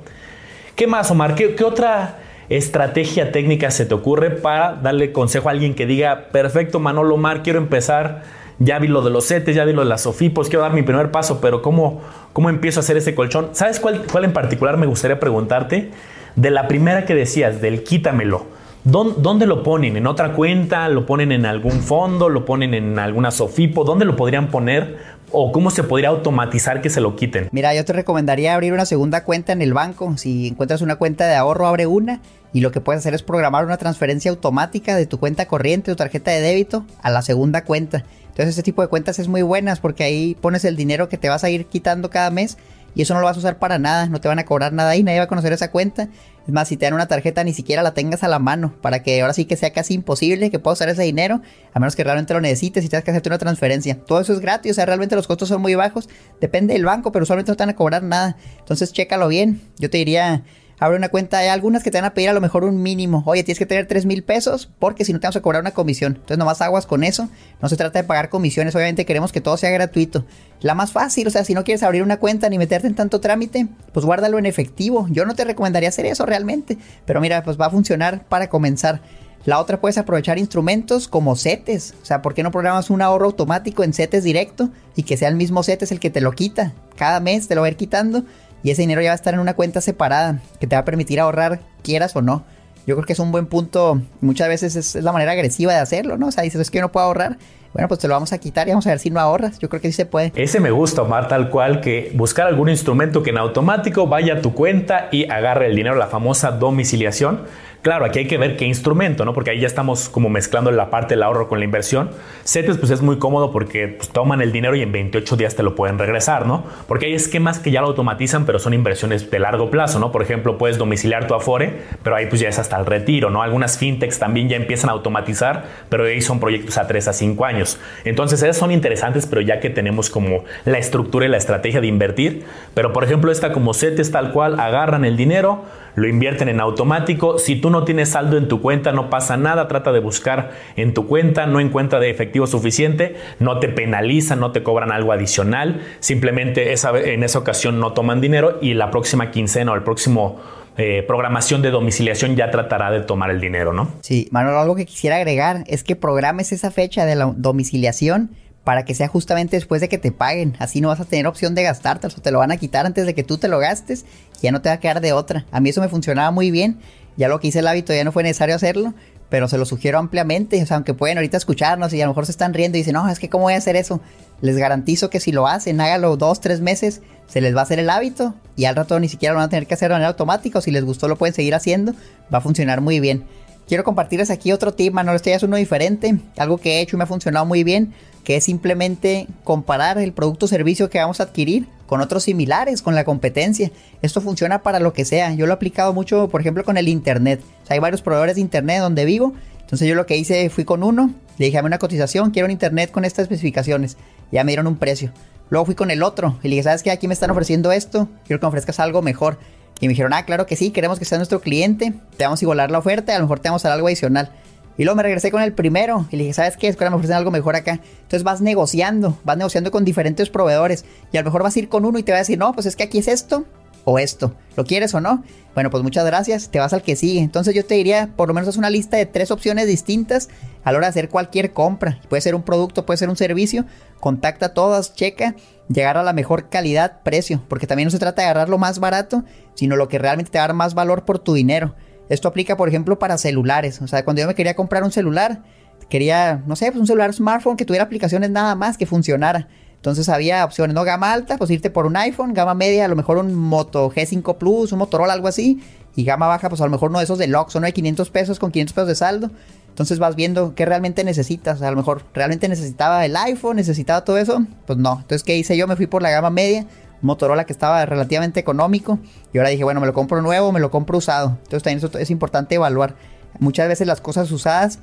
[0.77, 1.35] ¿Qué más, Omar?
[1.35, 2.19] ¿Qué, ¿Qué, otra
[2.49, 7.43] estrategia técnica se te ocurre para darle consejo a alguien que diga, perfecto, Manolo Omar,
[7.43, 8.23] quiero empezar,
[8.59, 10.83] ya vi lo de los setes, ya vi lo de las sofipos, quiero dar mi
[10.83, 12.01] primer paso, pero ¿cómo,
[12.33, 13.51] cómo empiezo a hacer ese colchón?
[13.53, 15.91] ¿Sabes cuál, cuál en particular me gustaría preguntarte?
[16.37, 18.47] De la primera que decías, del quítamelo.
[18.85, 19.97] ¿Dónde lo ponen?
[19.97, 20.87] ¿En otra cuenta?
[20.91, 22.29] ¿Lo ponen en algún fondo?
[22.29, 23.83] ¿Lo ponen en alguna Sofipo?
[23.83, 24.99] ¿Dónde lo podrían poner?
[25.31, 27.49] ¿O cómo se podría automatizar que se lo quiten?
[27.51, 30.19] Mira, yo te recomendaría abrir una segunda cuenta en el banco.
[30.19, 32.21] Si encuentras una cuenta de ahorro, abre una.
[32.53, 35.97] Y lo que puedes hacer es programar una transferencia automática de tu cuenta corriente o
[35.97, 38.05] tarjeta de débito a la segunda cuenta.
[38.35, 41.29] Entonces, este tipo de cuentas es muy buenas porque ahí pones el dinero que te
[41.29, 42.59] vas a ir quitando cada mes
[42.97, 44.91] y eso no lo vas a usar para nada, no te van a cobrar nada
[44.91, 46.09] ahí, nadie va a conocer esa cuenta.
[46.45, 49.05] Es más, si te dan una tarjeta, ni siquiera la tengas a la mano, para
[49.05, 51.43] que ahora sí que sea casi imposible que puedas usar ese dinero,
[51.73, 54.01] a menos que realmente lo necesites y tengas que hacerte una transferencia.
[54.05, 56.09] Todo eso es gratis, o sea, realmente los costos son muy bajos,
[56.41, 58.37] depende del banco, pero usualmente no te van a cobrar nada.
[58.59, 59.63] Entonces, chécalo bien.
[59.79, 60.43] Yo te diría,
[60.85, 61.39] abre una cuenta.
[61.39, 63.23] Hay algunas que te van a pedir a lo mejor un mínimo.
[63.27, 65.73] Oye, tienes que tener 3 mil pesos porque si no te vamos a cobrar una
[65.73, 66.15] comisión.
[66.15, 67.29] Entonces, nomás aguas con eso.
[67.61, 68.75] No se trata de pagar comisiones.
[68.75, 70.25] Obviamente queremos que todo sea gratuito.
[70.61, 73.21] La más fácil, o sea, si no quieres abrir una cuenta ni meterte en tanto
[73.21, 75.07] trámite, pues guárdalo en efectivo.
[75.11, 76.79] Yo no te recomendaría hacer eso realmente.
[77.07, 79.01] Pero mira, pues va a funcionar para comenzar.
[79.45, 81.95] La otra puedes aprovechar instrumentos como CETES.
[82.03, 85.29] O sea, ¿por qué no programas un ahorro automático en CETES directo y que sea
[85.29, 86.73] el mismo CETES el que te lo quita?
[86.97, 88.25] Cada mes te lo va a ir quitando
[88.65, 90.85] y ese dinero ya va a estar en una cuenta separada que te va a
[90.87, 92.45] permitir ahorrar, quieras o no.
[92.87, 94.01] Yo creo que es un buen punto.
[94.23, 96.29] Muchas veces es, la manera agresiva de hacerlo, ¿no?
[96.29, 97.37] O sea, dices, es que yo no puedo ahorrar.
[97.75, 99.59] Bueno, pues te lo vamos a quitar y vamos a ver si no ahorras.
[99.59, 100.33] Yo creo que sí se puede.
[100.35, 104.41] Ese me gusta, Omar, tal cual, que buscar algún instrumento que en automático vaya a
[104.41, 107.43] tu cuenta y agarre el dinero, la famosa domiciliación.
[107.85, 109.35] Claro, aquí hay que ver qué instrumento, ¿no?
[109.35, 112.09] Porque ahí ya estamos como mezclando la parte del ahorro con la inversión.
[112.43, 115.63] CETES pues es muy cómodo porque pues, toman el dinero y en 28 días te
[115.63, 116.65] lo pueden regresar, ¿no?
[116.89, 120.13] Porque hay esquemas que ya lo automatizan, pero son inversiones de largo plazo, ¿no?
[120.13, 123.43] Por ejemplo, puedes domiciliar tu Afore, pero ahí pues ya es hasta el retiro, ¿no?
[123.43, 127.45] Algunas fintechs también ya empiezan a automatizar, pero ahí son proyectos a 3 a 5
[127.45, 127.79] años.
[128.07, 131.89] Entonces, esas son interesantes, pero ya que tenemos como la estructura y la estrategia de
[131.89, 132.47] invertir.
[132.73, 137.39] Pero, por ejemplo, esta como CETES tal cual, agarran el dinero, lo invierten en automático.
[137.39, 139.69] Si tú no tienes saldo en tu cuenta, no pasa nada.
[139.69, 144.53] Trata de buscar en tu cuenta, no encuentra de efectivo suficiente, no te penalizan, no
[144.53, 145.83] te cobran algo adicional.
[146.01, 150.41] Simplemente en esa ocasión no toman dinero y la próxima quincena o el próximo
[150.77, 153.93] eh, programación de domiciliación ya tratará de tomar el dinero, ¿no?
[154.01, 158.31] Sí, Manuel, algo que quisiera agregar es que programes esa fecha de la domiciliación
[158.65, 160.57] para que sea justamente después de que te paguen.
[160.59, 163.07] Así no vas a tener opción de gastarte, o te lo van a quitar antes
[163.07, 164.05] de que tú te lo gastes
[164.41, 165.45] y ya no te va a quedar de otra.
[165.53, 166.79] A mí eso me funcionaba muy bien.
[167.17, 168.95] Ya lo que hice el hábito ya no fue necesario hacerlo,
[169.29, 170.61] pero se lo sugiero ampliamente.
[170.63, 172.95] O sea, aunque pueden ahorita escucharnos y a lo mejor se están riendo y dicen,
[172.95, 174.01] no, es que cómo voy a hacer eso.
[174.41, 177.79] Les garantizo que si lo hacen, hágalo dos, tres meses, se les va a hacer
[177.79, 180.09] el hábito y al rato ni siquiera lo van a tener que hacer de manera
[180.09, 180.61] automática.
[180.61, 181.93] Si les gustó, lo pueden seguir haciendo.
[182.33, 183.25] Va a funcionar muy bien.
[183.69, 186.97] Quiero compartirles aquí otro tip, no Este ya es uno diferente, algo que he hecho
[186.97, 187.93] y me ha funcionado muy bien,
[188.25, 192.83] que es simplemente comparar el producto o servicio que vamos a adquirir con otros similares,
[192.83, 193.71] con la competencia.
[194.03, 195.35] Esto funciona para lo que sea.
[195.35, 197.43] Yo lo he aplicado mucho, por ejemplo, con el Internet.
[197.69, 199.35] hay varios proveedores de Internet donde vivo.
[199.61, 202.53] Entonces yo lo que hice, fui con uno, le dije, dame una cotización, quiero un
[202.53, 203.97] Internet con estas especificaciones.
[204.31, 205.11] Ya me dieron un precio.
[205.51, 206.91] Luego fui con el otro y le dije, ¿sabes qué?
[206.91, 209.39] Aquí me están ofreciendo esto, quiero que ofrezcas algo mejor.
[209.81, 212.45] Y me dijeron, ah, claro que sí, queremos que seas nuestro cliente, te vamos a
[212.45, 214.31] igualar la oferta y a lo mejor te vamos a dar algo adicional.
[214.77, 216.69] Y luego me regresé con el primero y le dije, ¿sabes qué?
[216.69, 217.81] Es que ahora me ofrecen algo mejor acá.
[218.03, 221.69] Entonces vas negociando, vas negociando con diferentes proveedores y a lo mejor vas a ir
[221.69, 223.45] con uno y te va a decir, no, pues es que aquí es esto
[223.85, 224.35] o esto.
[224.57, 225.25] ¿Lo quieres o no?
[225.55, 227.21] Bueno, pues muchas gracias, te vas al que sigue.
[227.21, 230.29] Entonces yo te diría, por lo menos es una lista de tres opciones distintas
[230.65, 232.01] a la hora de hacer cualquier compra.
[232.09, 233.65] Puede ser un producto, puede ser un servicio.
[234.01, 235.35] Contacta todas, checa,
[235.69, 237.43] llegar a la mejor calidad, precio.
[237.49, 240.39] Porque también no se trata de agarrar lo más barato, sino lo que realmente te
[240.39, 241.75] va a dar más valor por tu dinero.
[242.09, 243.81] Esto aplica, por ejemplo, para celulares.
[243.81, 245.43] O sea, cuando yo me quería comprar un celular,
[245.89, 249.49] quería, no sé, pues un celular smartphone que tuviera aplicaciones nada más, que funcionara.
[249.85, 250.83] Entonces había opciones, ¿no?
[250.83, 254.39] Gama alta, pues irte por un iPhone, gama media, a lo mejor un Moto G5
[254.39, 255.61] Plus, un Motorola, algo así.
[255.95, 258.09] Y gama baja, pues a lo mejor uno de esos de Lux, uno de 500
[258.09, 259.31] pesos con 500 pesos de saldo.
[259.69, 261.61] Entonces vas viendo qué realmente necesitas.
[261.61, 264.47] A lo mejor realmente necesitaba el iPhone, necesitaba todo eso.
[264.65, 264.93] Pues no.
[265.03, 265.67] Entonces, ¿qué hice yo?
[265.67, 266.65] Me fui por la gama media.
[267.03, 268.99] Motorola que estaba relativamente económico.
[269.35, 271.37] Y ahora dije, bueno, me lo compro nuevo, me lo compro usado.
[271.43, 272.95] Entonces también eso es importante evaluar.
[273.39, 274.79] Muchas veces las cosas usadas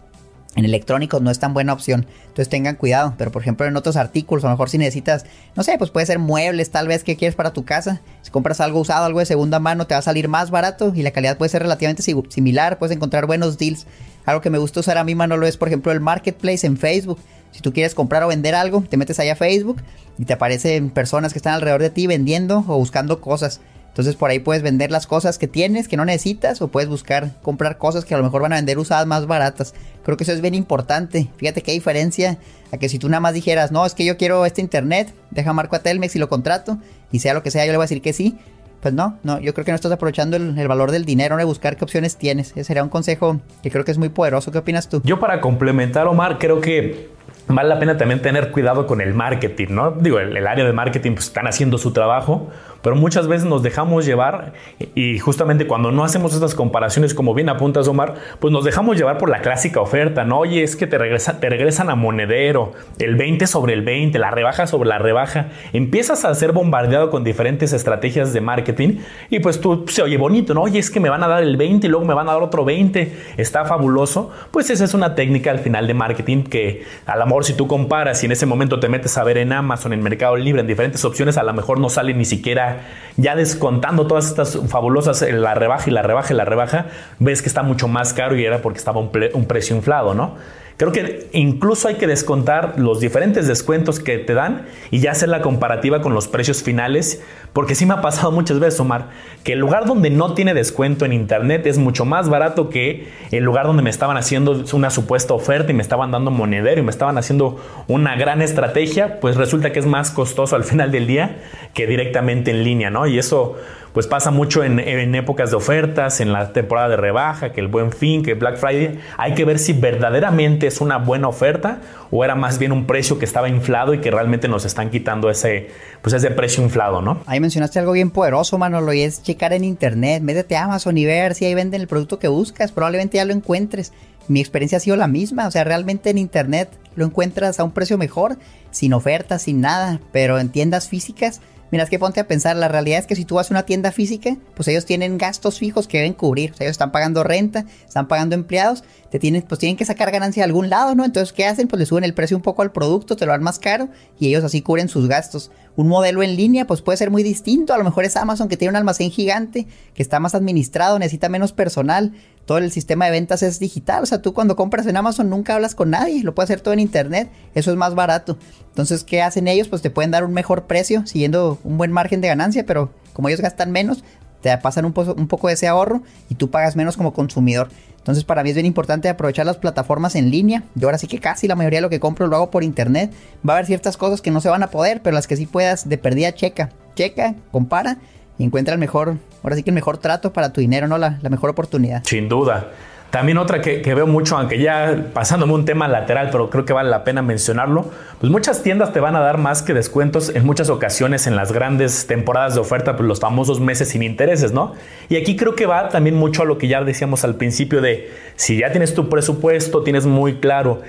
[0.56, 2.06] en electrónicos no es tan buena opción.
[2.24, 3.14] Entonces tengan cuidado.
[3.18, 6.06] Pero por ejemplo en otros artículos, a lo mejor si necesitas, no sé, pues puede
[6.06, 8.02] ser muebles tal vez que quieres para tu casa.
[8.22, 11.04] Si compras algo usado, algo de segunda mano, te va a salir más barato y
[11.04, 12.80] la calidad puede ser relativamente similar.
[12.80, 13.88] Puedes encontrar buenos deals.
[14.26, 17.20] Algo que me gusta usar a mí, Manolo, es por ejemplo el marketplace en Facebook.
[17.52, 19.82] Si tú quieres comprar o vender algo, te metes ahí a Facebook
[20.18, 23.62] y te aparecen personas que están alrededor de ti vendiendo o buscando cosas.
[23.92, 27.32] Entonces por ahí puedes vender las cosas que tienes, que no necesitas, o puedes buscar
[27.42, 29.74] comprar cosas que a lo mejor van a vender usadas más baratas.
[30.04, 31.30] Creo que eso es bien importante.
[31.36, 32.38] Fíjate qué diferencia
[32.72, 35.52] a que si tú nada más dijeras, no, es que yo quiero este internet, deja
[35.52, 36.78] marco a Telmex y lo contrato,
[37.12, 38.38] y sea lo que sea, yo le voy a decir que sí.
[38.82, 41.44] Pues no, no, yo creo que no estás aprovechando el, el valor del dinero de
[41.44, 42.50] buscar qué opciones tienes.
[42.52, 44.52] Ese sería un consejo que creo que es muy poderoso.
[44.52, 45.04] ¿Qué opinas tú?
[45.04, 47.10] Yo para complementar, Omar, creo que
[47.48, 49.92] vale la pena también tener cuidado con el marketing, ¿no?
[49.92, 52.50] Digo, el, el área de marketing pues, están haciendo su trabajo,
[52.82, 54.54] pero muchas veces nos dejamos llevar
[54.96, 59.18] y justamente cuando no hacemos estas comparaciones como bien apuntas Omar, pues nos dejamos llevar
[59.18, 60.40] por la clásica oferta, ¿no?
[60.40, 64.32] Oye, es que te, regresa, te regresan a monedero, el 20 sobre el 20, la
[64.32, 68.98] rebaja sobre la rebaja, empiezas a ser bombardeado con diferentes estrategias de marketing
[69.30, 70.64] y pues tú se oye bonito, ¿no?
[70.64, 72.42] Oye, es que me van a dar el 20 y luego me van a dar
[72.42, 77.18] otro 20, está fabuloso, pues esa es una técnica al final de marketing que a
[77.18, 79.94] lo mejor si tú comparas y en ese momento te metes a ver en Amazon,
[79.94, 82.71] en Mercado Libre, en diferentes opciones, a lo mejor no sale ni siquiera
[83.18, 86.86] ya descontando todas estas fabulosas, eh, la rebaja y la rebaja y la rebaja,
[87.20, 90.36] ves que está mucho más caro y era porque estaba un, un precio inflado, ¿no?
[90.82, 95.30] Creo que incluso hay que descontar los diferentes descuentos que te dan y ya hacer
[95.30, 97.22] la comparativa con los precios finales,
[97.54, 99.10] porque sí me ha pasado muchas veces, Omar,
[99.44, 103.44] que el lugar donde no tiene descuento en internet es mucho más barato que el
[103.44, 106.90] lugar donde me estaban haciendo una supuesta oferta y me estaban dando monedero y me
[106.90, 111.44] estaban haciendo una gran estrategia, pues resulta que es más costoso al final del día
[111.76, 113.06] que directamente en línea, ¿no?
[113.06, 113.56] Y eso
[113.94, 114.80] pues pasa mucho en,
[115.16, 119.00] épocas de ofertas, en la temporada de rebaja, que el buen fin, que Black Friday.
[119.18, 123.20] Hay que ver si verdaderamente es una buena oferta o era más bien un precio
[123.20, 125.70] que estaba inflado y que realmente nos están quitando ese,
[126.02, 127.22] pues ese precio inflado, ¿no?
[127.26, 130.24] Ahí mencionaste algo bien poderoso, Manolo, y es checar en internet.
[130.24, 132.72] Métete a Amazon y ver si ahí venden el producto que buscas.
[132.72, 133.92] Probablemente ya lo encuentres.
[134.28, 137.72] Mi experiencia ha sido la misma, o sea, realmente en internet lo encuentras a un
[137.72, 138.38] precio mejor,
[138.70, 142.68] sin ofertas, sin nada, pero en tiendas físicas Mira, es que ponte a pensar, la
[142.68, 145.88] realidad es que si tú vas a una tienda física, pues ellos tienen gastos fijos
[145.88, 146.52] que deben cubrir.
[146.52, 150.12] O sea, ellos están pagando renta, están pagando empleados, te tienen, pues tienen que sacar
[150.12, 151.06] ganancia de algún lado, ¿no?
[151.06, 151.70] Entonces, ¿qué hacen?
[151.70, 153.88] Pues le suben el precio un poco al producto, te lo dan más caro
[154.20, 155.50] y ellos así cubren sus gastos.
[155.78, 157.74] Un modelo en línea, pues puede ser muy distinto.
[157.74, 161.30] A lo mejor es Amazon que tiene un almacén gigante, que está más administrado, necesita
[161.30, 162.14] menos personal.
[162.46, 164.04] Todo el sistema de ventas es digital.
[164.04, 166.74] O sea, tú cuando compras en Amazon nunca hablas con nadie, lo puedes hacer todo
[166.74, 167.30] en internet.
[167.54, 168.38] Eso es más barato.
[168.68, 169.68] Entonces, ¿qué hacen ellos?
[169.68, 173.30] Pues te pueden dar un mejor precio, siguiendo un buen margen de ganancia, pero como
[173.30, 174.04] ellos gastan menos,
[174.42, 177.70] te pasan un, un poco de ese ahorro y tú pagas menos como consumidor.
[177.98, 180.64] Entonces para mí es bien importante aprovechar las plataformas en línea.
[180.74, 183.14] Yo ahora sí que casi la mayoría de lo que compro lo hago por internet.
[183.48, 185.46] Va a haber ciertas cosas que no se van a poder, pero las que sí
[185.46, 186.72] puedas de perdida checa.
[186.96, 188.00] Checa, compara
[188.44, 190.98] encuentra el mejor, ahora sí que el mejor trato para tu dinero, ¿no?
[190.98, 192.04] La, la mejor oportunidad.
[192.06, 192.72] Sin duda.
[193.12, 196.90] También otra que, veo mucho, aunque ya pasándome un tema lateral, pero creo que vale
[196.90, 200.70] la pena mencionarlo, pues muchas tiendas te van a dar más que descuentos en muchas
[200.70, 204.76] ocasiones en las grandes temporadas de oferta, pues los famosos meses sin intereses, ¿no?
[205.10, 208.10] Y aquí creo que va también mucho a lo que ya decíamos al principio de
[208.38, 210.82] si ya tienes tu presupuesto, tienes muy claro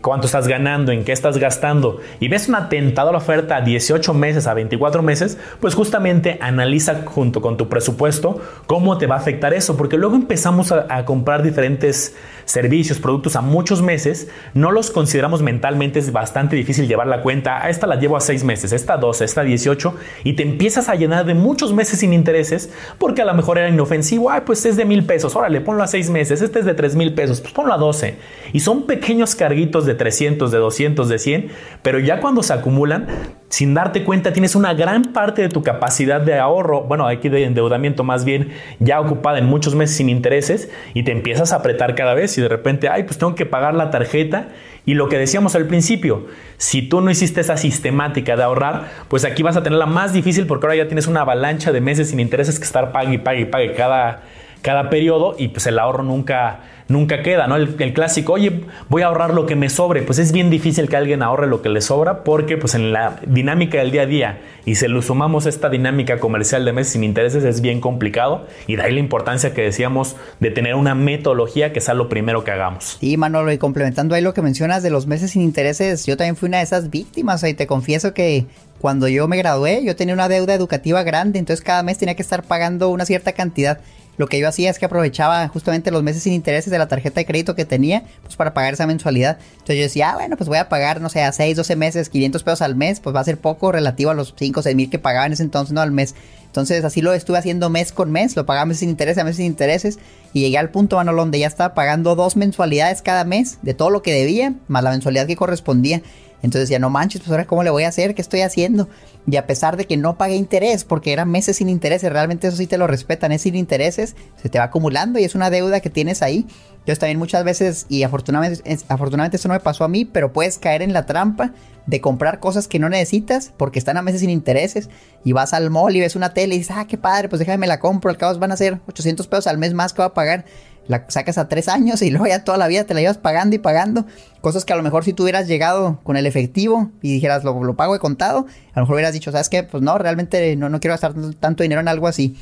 [0.00, 4.46] cuánto estás ganando, en qué estás gastando y ves una tentadora oferta a 18 meses,
[4.46, 9.52] a 24 meses, pues justamente analiza junto con tu presupuesto cómo te va a afectar
[9.54, 15.42] eso, porque luego empezamos a, comprar diferentes servicios, productos a muchos meses, no los consideramos
[15.42, 18.94] mentalmente, es bastante difícil llevar la cuenta, a esta la llevo a 6 meses, esta
[18.94, 22.70] a 12, esta a 18 y te empiezas a llenar de muchos meses sin intereses
[22.98, 25.86] porque a lo mejor era inofensivo, ay pues es de mil pesos, órale, ponlo a
[25.86, 28.16] 6 meses, este es de 3 mil pesos, pues ponlo a 12
[28.52, 29.34] y son pequeños
[29.66, 31.48] de 300, de 200, de 100,
[31.82, 33.06] pero ya cuando se acumulan,
[33.48, 37.44] sin darte cuenta tienes una gran parte de tu capacidad de ahorro, bueno, aquí de
[37.44, 41.94] endeudamiento más bien, ya ocupada en muchos meses sin intereses y te empiezas a apretar
[41.94, 44.48] cada vez y de repente, ay, pues tengo que pagar la tarjeta
[44.84, 49.24] y lo que decíamos al principio, si tú no hiciste esa sistemática de ahorrar, pues
[49.24, 52.10] aquí vas a tener la más difícil porque ahora ya tienes una avalancha de meses
[52.10, 54.22] sin intereses que estar pague y pague y pague cada,
[54.62, 57.56] cada periodo y pues el ahorro nunca nunca queda, ¿no?
[57.56, 60.02] El, clásico, oye, voy a ahorrar lo que me sobre.
[60.02, 63.20] Pues es bien difícil que alguien ahorre lo que le sobra porque pues en la
[63.26, 67.04] dinámica del día a día y se lo sumamos esta dinámica comercial de meses sin
[67.04, 71.72] intereses es bien complicado y de ahí la importancia que decíamos de tener una metodología
[71.72, 72.96] que sea lo primero que hagamos.
[73.00, 76.36] Sí, Manolo, y complementando ahí lo que mencionas de los meses sin intereses, yo también
[76.36, 78.46] fui una de esas víctimas y te confieso que
[78.80, 82.22] cuando yo me gradué, yo tenía una deuda educativa grande, entonces cada mes tenía que
[82.22, 83.80] estar pagando una cierta cantidad
[84.18, 87.20] lo que yo hacía es que aprovechaba justamente los meses sin intereses de la tarjeta
[87.20, 89.38] de crédito que tenía, pues para pagar esa mensualidad.
[89.52, 92.08] Entonces yo decía, ah, bueno, pues voy a pagar, no sé, a 6, 12 meses,
[92.08, 94.90] 500 pesos al mes, pues va a ser poco relativo a los 5, 6 mil
[94.90, 96.14] que pagaba en ese entonces, no al mes.
[96.46, 99.36] Entonces así lo estuve haciendo mes con mes, lo pagaba meses sin intereses, a meses
[99.36, 99.98] sin intereses,
[100.32, 103.90] y llegué al punto, Manolo, donde ya estaba pagando dos mensualidades cada mes de todo
[103.90, 106.02] lo que debía, más la mensualidad que correspondía.
[106.42, 108.88] Entonces decía, no manches, pues ahora cómo le voy a hacer, qué estoy haciendo.
[109.26, 112.56] Y a pesar de que no pagué interés, porque eran meses sin intereses, realmente eso
[112.56, 115.80] sí te lo respetan, es sin intereses, se te va acumulando y es una deuda
[115.80, 116.46] que tienes ahí.
[116.88, 120.58] Entonces también muchas veces, y afortunadamente, afortunadamente eso no me pasó a mí, pero puedes
[120.58, 121.52] caer en la trampa
[121.86, 124.90] de comprar cosas que no necesitas porque están a meses sin intereses
[125.24, 127.66] y vas al mall y ves una tele y dices, ah, qué padre, pues déjame
[127.66, 130.14] la compro, al cabo van a ser 800 pesos al mes más que va a
[130.14, 130.44] pagar
[130.88, 133.54] la sacas a tres años y luego ya toda la vida te la llevas pagando
[133.54, 134.06] y pagando.
[134.40, 137.62] Cosas que a lo mejor si tú hubieras llegado con el efectivo y dijeras lo,
[137.62, 139.62] lo pago de contado, a lo mejor hubieras dicho, ¿sabes qué?
[139.62, 142.36] Pues no, realmente no, no quiero gastar tanto dinero en algo así.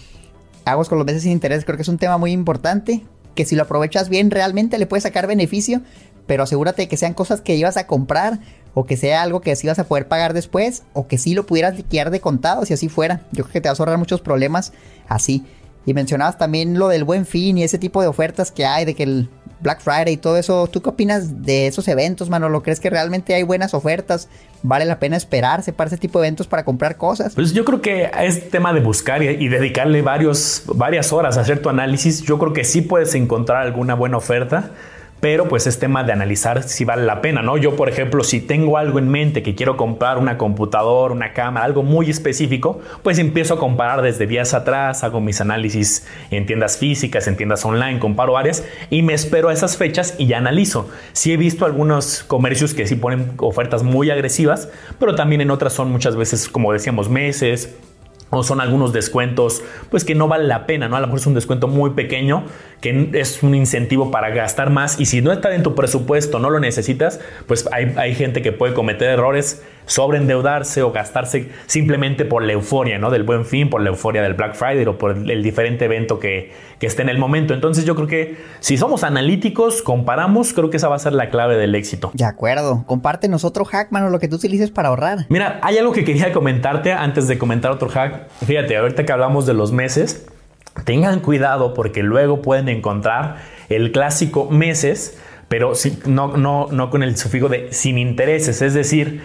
[0.64, 3.04] Hago con los meses sin interés, creo que es un tema muy importante.
[3.34, 5.82] Que si lo aprovechas bien, realmente le puedes sacar beneficio,
[6.26, 8.40] pero asegúrate que sean cosas que ibas a comprar
[8.72, 11.46] o que sea algo que sí vas a poder pagar después o que sí lo
[11.46, 13.22] pudieras liquidar de contado si así fuera.
[13.32, 14.72] Yo creo que te vas a ahorrar muchos problemas
[15.08, 15.44] así.
[15.86, 18.94] Y mencionabas también lo del buen fin y ese tipo de ofertas que hay, de
[18.94, 19.28] que el
[19.60, 20.66] Black Friday y todo eso.
[20.66, 22.48] ¿Tú qué opinas de esos eventos, mano?
[22.48, 24.28] ¿Lo crees que realmente hay buenas ofertas?
[24.62, 27.34] ¿Vale la pena esperarse para ese tipo de eventos para comprar cosas?
[27.34, 31.62] Pues yo creo que es tema de buscar y, dedicarle varios, varias horas a hacer
[31.62, 32.22] tu análisis.
[32.22, 34.70] Yo creo que sí puedes encontrar alguna buena oferta
[35.26, 37.56] pero pues es tema de analizar si vale la pena, ¿no?
[37.56, 41.66] Yo, por ejemplo, si tengo algo en mente que quiero comprar una computadora, una cámara,
[41.66, 46.78] algo muy específico, pues empiezo a comparar desde días atrás, hago mis análisis en tiendas
[46.78, 50.88] físicas, en tiendas online, comparo varias y me espero a esas fechas y ya analizo.
[51.12, 54.68] Sí he visto algunos comercios que sí ponen ofertas muy agresivas,
[55.00, 57.74] pero también en otras son muchas veces, como decíamos, meses,
[58.30, 60.96] o son algunos descuentos pues que no vale la pena, ¿no?
[60.96, 62.44] A lo mejor es un descuento muy pequeño
[62.80, 66.50] que es un incentivo para gastar más y si no está en tu presupuesto, no
[66.50, 72.42] lo necesitas, pues hay, hay gente que puede cometer errores sobreendeudarse o gastarse simplemente por
[72.42, 73.10] la euforia, ¿no?
[73.10, 76.52] Del buen fin, por la euforia del Black Friday o por el diferente evento que,
[76.78, 77.54] que esté en el momento.
[77.54, 81.30] Entonces yo creo que si somos analíticos, comparamos, creo que esa va a ser la
[81.30, 82.10] clave del éxito.
[82.14, 82.84] De acuerdo.
[82.86, 85.26] Compártenos otro hack, mano, lo que tú utilices para ahorrar.
[85.28, 88.28] Mira, hay algo que quería comentarte antes de comentar otro hack.
[88.44, 90.26] Fíjate, ahorita que hablamos de los meses,
[90.84, 93.36] tengan cuidado porque luego pueden encontrar
[93.68, 95.18] el clásico meses,
[95.48, 95.72] pero
[96.06, 98.62] no, no, no con el sufijo de sin intereses.
[98.62, 99.22] Es decir,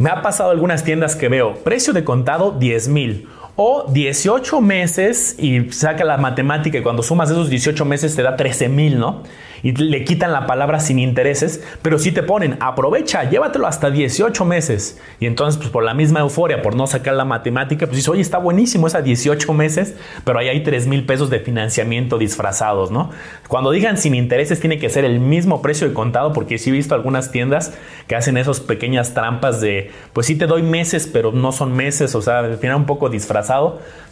[0.00, 1.56] me ha pasado algunas tiendas que veo.
[1.56, 3.28] Precio de contado 10 mil
[3.62, 8.34] o 18 meses y saca la matemática y cuando sumas esos 18 meses te da
[8.34, 9.22] 13 mil, ¿no?
[9.62, 14.44] y le quitan la palabra sin intereses, pero si te ponen, aprovecha, llévatelo hasta 18
[14.44, 14.98] meses.
[15.18, 18.22] Y entonces, pues por la misma euforia, por no sacar la matemática, pues dices, oye,
[18.22, 19.94] está buenísimo esa 18 meses,
[20.24, 23.10] pero ahí hay 3 mil pesos de financiamiento disfrazados, ¿no?
[23.48, 26.72] Cuando digan sin intereses, tiene que ser el mismo precio de contado, porque sí he
[26.72, 27.74] visto algunas tiendas
[28.06, 32.14] que hacen esas pequeñas trampas de, pues sí te doy meses, pero no son meses,
[32.14, 33.49] o sea, al final un poco disfrazado.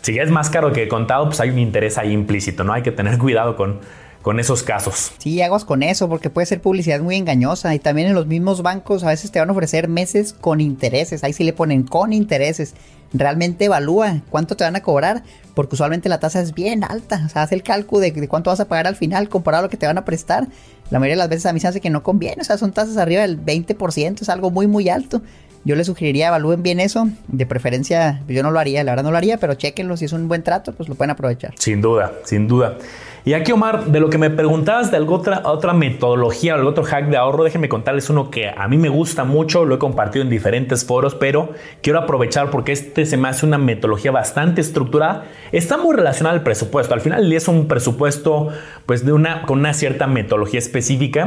[0.03, 2.73] Si ya es más caro que contado, pues hay un interés ahí implícito, ¿no?
[2.73, 3.81] Hay que tener cuidado con
[4.23, 5.13] con esos casos.
[5.19, 7.75] Sí, aguas con eso, porque puede ser publicidad muy engañosa.
[7.75, 11.25] Y también en los mismos bancos a veces te van a ofrecer meses con intereses.
[11.25, 12.75] Ahí sí le ponen con intereses.
[13.13, 15.23] Realmente evalúa cuánto te van a cobrar,
[15.55, 17.23] porque usualmente la tasa es bien alta.
[17.25, 19.71] O sea, hace el cálculo de, cuánto vas a pagar al final comparado a lo
[19.71, 20.47] que te van a prestar.
[20.91, 22.43] La mayoría de las veces a mí se hace que no conviene.
[22.43, 25.23] O sea, son tasas arriba del 20%, es algo muy, muy alto.
[25.65, 27.09] Yo les sugeriría evalúen bien eso.
[27.27, 29.97] De preferencia, yo no lo haría, la verdad no lo haría, pero chequenlo.
[29.97, 31.55] Si es un buen trato, pues lo pueden aprovechar.
[31.59, 32.79] Sin duda, sin duda.
[33.25, 36.73] Y aquí, Omar, de lo que me preguntabas de alguna otra, otra metodología o algún
[36.73, 39.79] otro hack de ahorro, déjenme contarles uno que a mí me gusta mucho, lo he
[39.79, 41.51] compartido en diferentes foros, pero
[41.83, 45.27] quiero aprovechar porque este se me hace una metodología bastante estructurada.
[45.53, 46.95] Está muy relacionada al presupuesto.
[46.95, 48.49] Al final es un presupuesto
[48.87, 51.27] pues, de una, con una cierta metodología específica.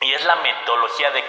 [0.00, 1.22] Y es la metodología de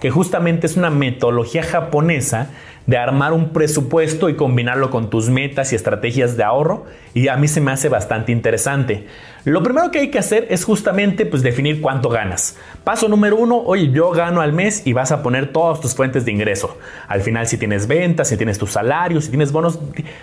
[0.00, 2.50] que justamente es una metodología japonesa
[2.86, 7.36] de armar un presupuesto y combinarlo con tus metas y estrategias de ahorro y a
[7.36, 9.06] mí se me hace bastante interesante.
[9.44, 12.56] Lo primero que hay que hacer es justamente pues definir cuánto ganas.
[12.82, 16.24] Paso número uno, oye, yo gano al mes y vas a poner todas tus fuentes
[16.24, 16.76] de ingreso.
[17.06, 19.78] Al final si tienes ventas, si tienes tus salarios, si tienes bonos,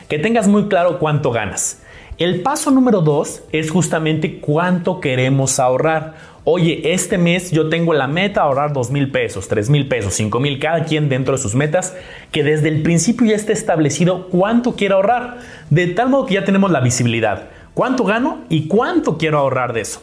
[0.10, 1.82] que tengas muy claro cuánto ganas.
[2.18, 6.16] El paso número dos es justamente cuánto queremos ahorrar
[6.50, 10.40] oye, este mes yo tengo la meta ahorrar dos mil pesos, tres mil pesos, cinco
[10.40, 11.94] mil, cada quien dentro de sus metas,
[12.32, 16.46] que desde el principio ya esté establecido cuánto quiero ahorrar, de tal modo que ya
[16.46, 20.02] tenemos la visibilidad, cuánto gano y cuánto quiero ahorrar de eso.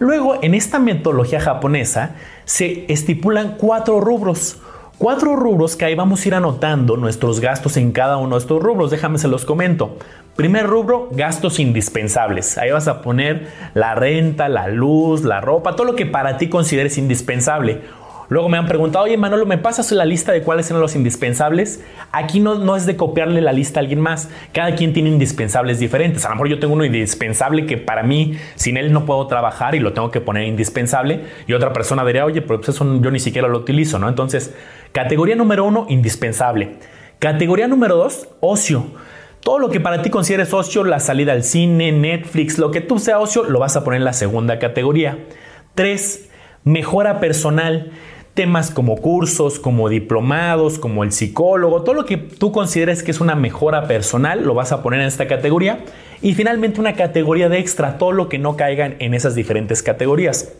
[0.00, 4.58] Luego, en esta metodología japonesa se estipulan cuatro rubros.
[4.98, 8.62] Cuatro rubros que ahí vamos a ir anotando nuestros gastos en cada uno de estos
[8.62, 8.90] rubros.
[8.90, 9.98] Déjame se los comento.
[10.36, 12.56] Primer rubro, gastos indispensables.
[12.56, 16.48] Ahí vas a poner la renta, la luz, la ropa, todo lo que para ti
[16.48, 17.82] consideres indispensable.
[18.28, 21.84] Luego me han preguntado, oye Manolo, ¿me pasas la lista de cuáles son los indispensables?
[22.10, 24.28] Aquí no, no es de copiarle la lista a alguien más.
[24.52, 26.24] Cada quien tiene indispensables diferentes.
[26.24, 29.76] A lo mejor yo tengo uno indispensable que para mí, sin él no puedo trabajar
[29.76, 31.20] y lo tengo que poner indispensable.
[31.46, 34.08] Y otra persona diría, oye, pero pues eso yo ni siquiera lo utilizo, ¿no?
[34.08, 34.52] Entonces,
[34.96, 36.78] categoría número uno, indispensable.
[37.18, 38.86] Categoría número dos, ocio.
[39.40, 42.98] Todo lo que para ti consideres ocio, la salida al cine, Netflix, lo que tú
[42.98, 45.18] sea ocio, lo vas a poner en la segunda categoría.
[45.74, 46.30] 3.
[46.64, 47.90] Mejora personal.
[48.32, 53.20] Temas como cursos, como diplomados, como el psicólogo, todo lo que tú consideres que es
[53.20, 55.80] una mejora personal, lo vas a poner en esta categoría.
[56.22, 60.54] Y finalmente una categoría de extra, todo lo que no caigan en esas diferentes categorías.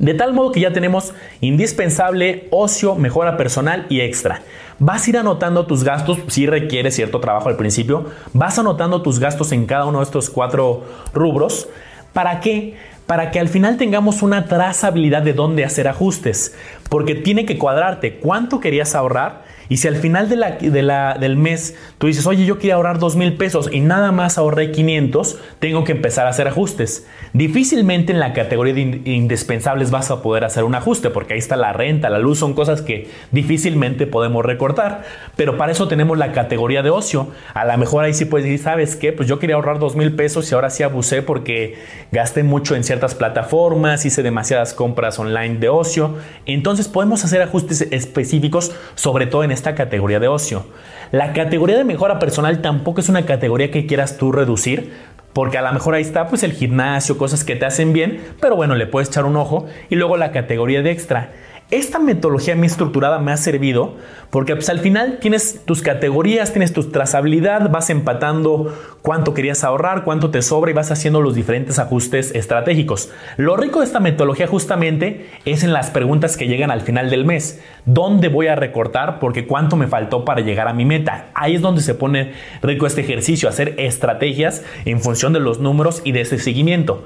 [0.00, 4.40] De tal modo que ya tenemos indispensable, ocio, mejora personal y extra.
[4.78, 9.18] Vas a ir anotando tus gastos, si requiere cierto trabajo al principio, vas anotando tus
[9.18, 11.68] gastos en cada uno de estos cuatro rubros.
[12.14, 12.76] ¿Para qué?
[13.04, 16.56] Para que al final tengamos una trazabilidad de dónde hacer ajustes.
[16.88, 20.34] Porque tiene que cuadrarte cuánto querías ahorrar y si al final de
[20.82, 24.36] la, del mes tú dices, oye, yo quería ahorrar dos mil pesos y nada más
[24.36, 27.06] ahorré 500, tengo que empezar a hacer ajustes.
[27.34, 31.54] Difícilmente en la categoría de indispensables vas a poder hacer un ajuste porque ahí está
[31.54, 35.04] la renta, la luz, son cosas que difícilmente podemos recortar.
[35.36, 37.28] Pero para eso tenemos la categoría de ocio.
[37.54, 39.12] A lo mejor ahí sí puedes decir, ¿sabes qué?
[39.12, 41.78] Pues yo quería ahorrar dos mil pesos y ahora sí abusé porque
[42.10, 46.16] gasté mucho en ciertas plataformas, hice demasiadas compras online de ocio.
[46.44, 50.64] Entonces podemos hacer ajustes específicos, sobre todo en esta categoría de ocio.
[51.12, 54.92] La categoría de mejora personal tampoco es una categoría que quieras tú reducir,
[55.32, 58.56] porque a lo mejor ahí está pues el gimnasio, cosas que te hacen bien, pero
[58.56, 59.66] bueno, le puedes echar un ojo.
[59.88, 61.30] Y luego la categoría de extra.
[61.70, 63.94] Esta metodología mi estructurada me ha servido
[64.30, 70.02] porque pues, al final tienes tus categorías, tienes tu trazabilidad, vas empatando cuánto querías ahorrar,
[70.02, 73.10] cuánto te sobra y vas haciendo los diferentes ajustes estratégicos.
[73.36, 77.24] Lo rico de esta metodología justamente es en las preguntas que llegan al final del
[77.24, 77.60] mes.
[77.84, 79.20] ¿Dónde voy a recortar?
[79.20, 81.26] Porque cuánto me faltó para llegar a mi meta.
[81.34, 86.02] Ahí es donde se pone rico este ejercicio, hacer estrategias en función de los números
[86.04, 87.04] y de ese seguimiento.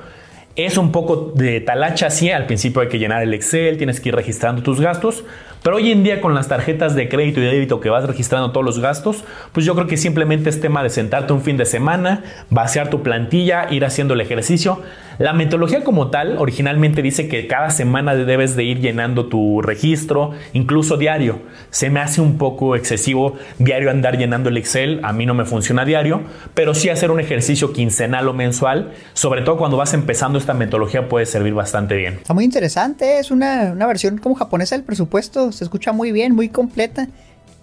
[0.56, 4.10] Es un poco de talacha, sí, al principio hay que llenar el Excel, tienes que
[4.10, 5.24] ir registrando tus gastos,
[5.64, 8.66] pero hoy en día con las tarjetas de crédito y débito que vas registrando todos
[8.66, 12.22] los gastos, pues yo creo que simplemente es tema de sentarte un fin de semana,
[12.50, 14.82] vaciar tu plantilla, ir haciendo el ejercicio.
[15.18, 20.32] La metodología como tal originalmente dice que cada semana debes de ir llenando tu registro,
[20.52, 21.40] incluso diario.
[21.70, 25.46] Se me hace un poco excesivo diario andar llenando el Excel, a mí no me
[25.46, 26.20] funciona diario,
[26.52, 31.08] pero sí hacer un ejercicio quincenal o mensual, sobre todo cuando vas empezando esta metodología
[31.08, 32.14] puede servir bastante bien.
[32.14, 36.34] Está muy interesante, es una, una versión como japonesa del presupuesto, se escucha muy bien,
[36.34, 37.08] muy completa.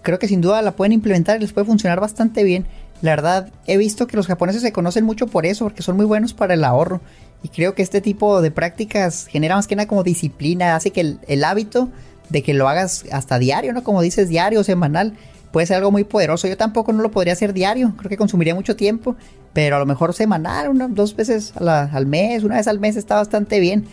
[0.02, 2.66] Creo que sin duda la pueden implementar y les puede funcionar bastante bien.
[3.02, 6.06] La verdad, he visto que los japoneses se conocen mucho por eso, porque son muy
[6.06, 7.00] buenos para el ahorro.
[7.42, 11.16] Y creo que este tipo de prácticas genera más que nada como disciplina, hace que
[11.26, 11.88] el, hábito
[12.28, 13.82] de que lo hagas hasta diario, ¿no?
[13.82, 15.14] Como dices, diario, semanal,
[15.50, 16.46] puede ser algo muy poderoso.
[16.46, 19.16] Yo tampoco no lo podría hacer diario, creo que consumiría mucho tiempo.
[19.52, 23.16] pero a lo mejor semanal, una, dos veces al mes, una vez al mes está
[23.16, 23.84] bastante bien.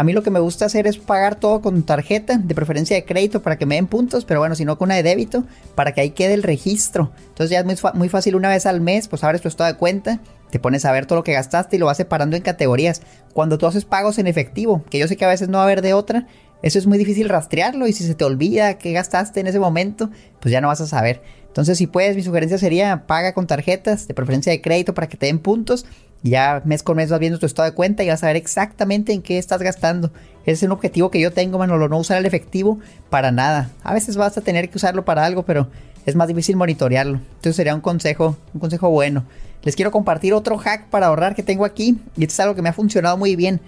[0.00, 3.04] A mí lo que me gusta hacer es pagar todo con tarjeta, de preferencia de
[3.04, 5.44] crédito para que me den puntos, pero bueno, si no con una de débito,
[5.74, 7.12] para que ahí quede el registro.
[7.28, 9.76] Entonces ya es muy, muy fácil una vez al mes, pues abres tu estado de
[9.76, 10.18] cuenta,
[10.50, 13.02] te pones a ver todo lo que gastaste y lo vas separando en categorías.
[13.34, 15.66] Cuando tú haces pagos en efectivo, que yo sé que a veces no va a
[15.66, 16.26] haber de otra,
[16.62, 20.08] eso es muy difícil rastrearlo y si se te olvida qué gastaste en ese momento,
[20.40, 21.20] pues ya no vas a saber.
[21.46, 25.18] Entonces, si puedes, mi sugerencia sería paga con tarjetas, de preferencia de crédito para que
[25.18, 25.84] te den puntos.
[26.22, 29.12] Ya mes con mes vas viendo tu estado de cuenta y vas a ver exactamente
[29.12, 30.10] en qué estás gastando.
[30.42, 33.70] Ese es un objetivo que yo tengo, Manolo, no usar el efectivo para nada.
[33.82, 35.68] A veces vas a tener que usarlo para algo, pero
[36.06, 37.18] es más difícil monitorearlo.
[37.18, 39.24] Entonces sería un consejo, un consejo bueno.
[39.62, 42.62] Les quiero compartir otro hack para ahorrar que tengo aquí y esto es algo que
[42.62, 43.60] me ha funcionado muy bien.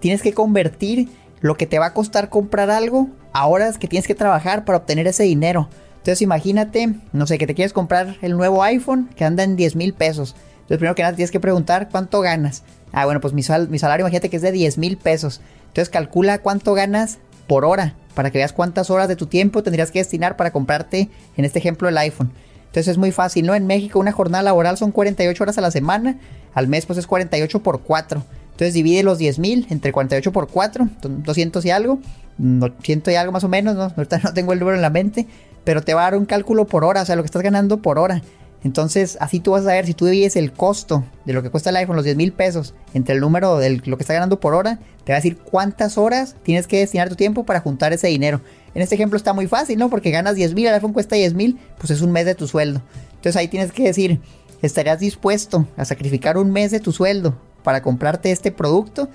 [0.00, 1.08] Tienes que convertir
[1.40, 4.78] lo que te va a costar comprar algo a horas que tienes que trabajar para
[4.78, 5.68] obtener ese dinero.
[5.98, 9.76] Entonces imagínate, no sé, que te quieres comprar el nuevo iPhone que anda en 10
[9.76, 10.34] mil pesos.
[10.62, 12.62] Entonces primero que nada tienes que preguntar cuánto ganas.
[12.92, 15.40] Ah, bueno, pues mi, mi salario imagínate que es de 10 mil pesos.
[15.68, 19.90] Entonces calcula cuánto ganas por hora para que veas cuántas horas de tu tiempo tendrías
[19.90, 22.30] que destinar para comprarte, en este ejemplo, el iPhone.
[22.66, 23.54] Entonces es muy fácil, ¿no?
[23.54, 26.18] En México una jornada laboral son 48 horas a la semana,
[26.54, 28.22] al mes pues es 48 por 4.
[28.52, 31.98] Entonces divide los 10 mil entre 48 por 4, 200 y algo,
[32.38, 33.92] 100 y algo más o menos, ¿no?
[33.96, 35.26] Ahorita no tengo el número en la mente,
[35.64, 37.78] pero te va a dar un cálculo por hora, o sea, lo que estás ganando
[37.78, 38.22] por hora.
[38.64, 41.70] Entonces, así tú vas a ver si tú divides el costo de lo que cuesta
[41.70, 44.54] el iPhone, los 10 mil pesos, entre el número de lo que está ganando por
[44.54, 48.06] hora, te va a decir cuántas horas tienes que destinar tu tiempo para juntar ese
[48.06, 48.40] dinero.
[48.74, 49.90] En este ejemplo está muy fácil, ¿no?
[49.90, 52.46] Porque ganas 10 mil, el iPhone cuesta 10 mil, pues es un mes de tu
[52.46, 52.82] sueldo.
[53.10, 54.20] Entonces ahí tienes que decir,
[54.62, 59.08] ¿estarías dispuesto a sacrificar un mes de tu sueldo para comprarte este producto?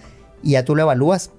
[0.44, 1.32] Y ya tú lo evalúas.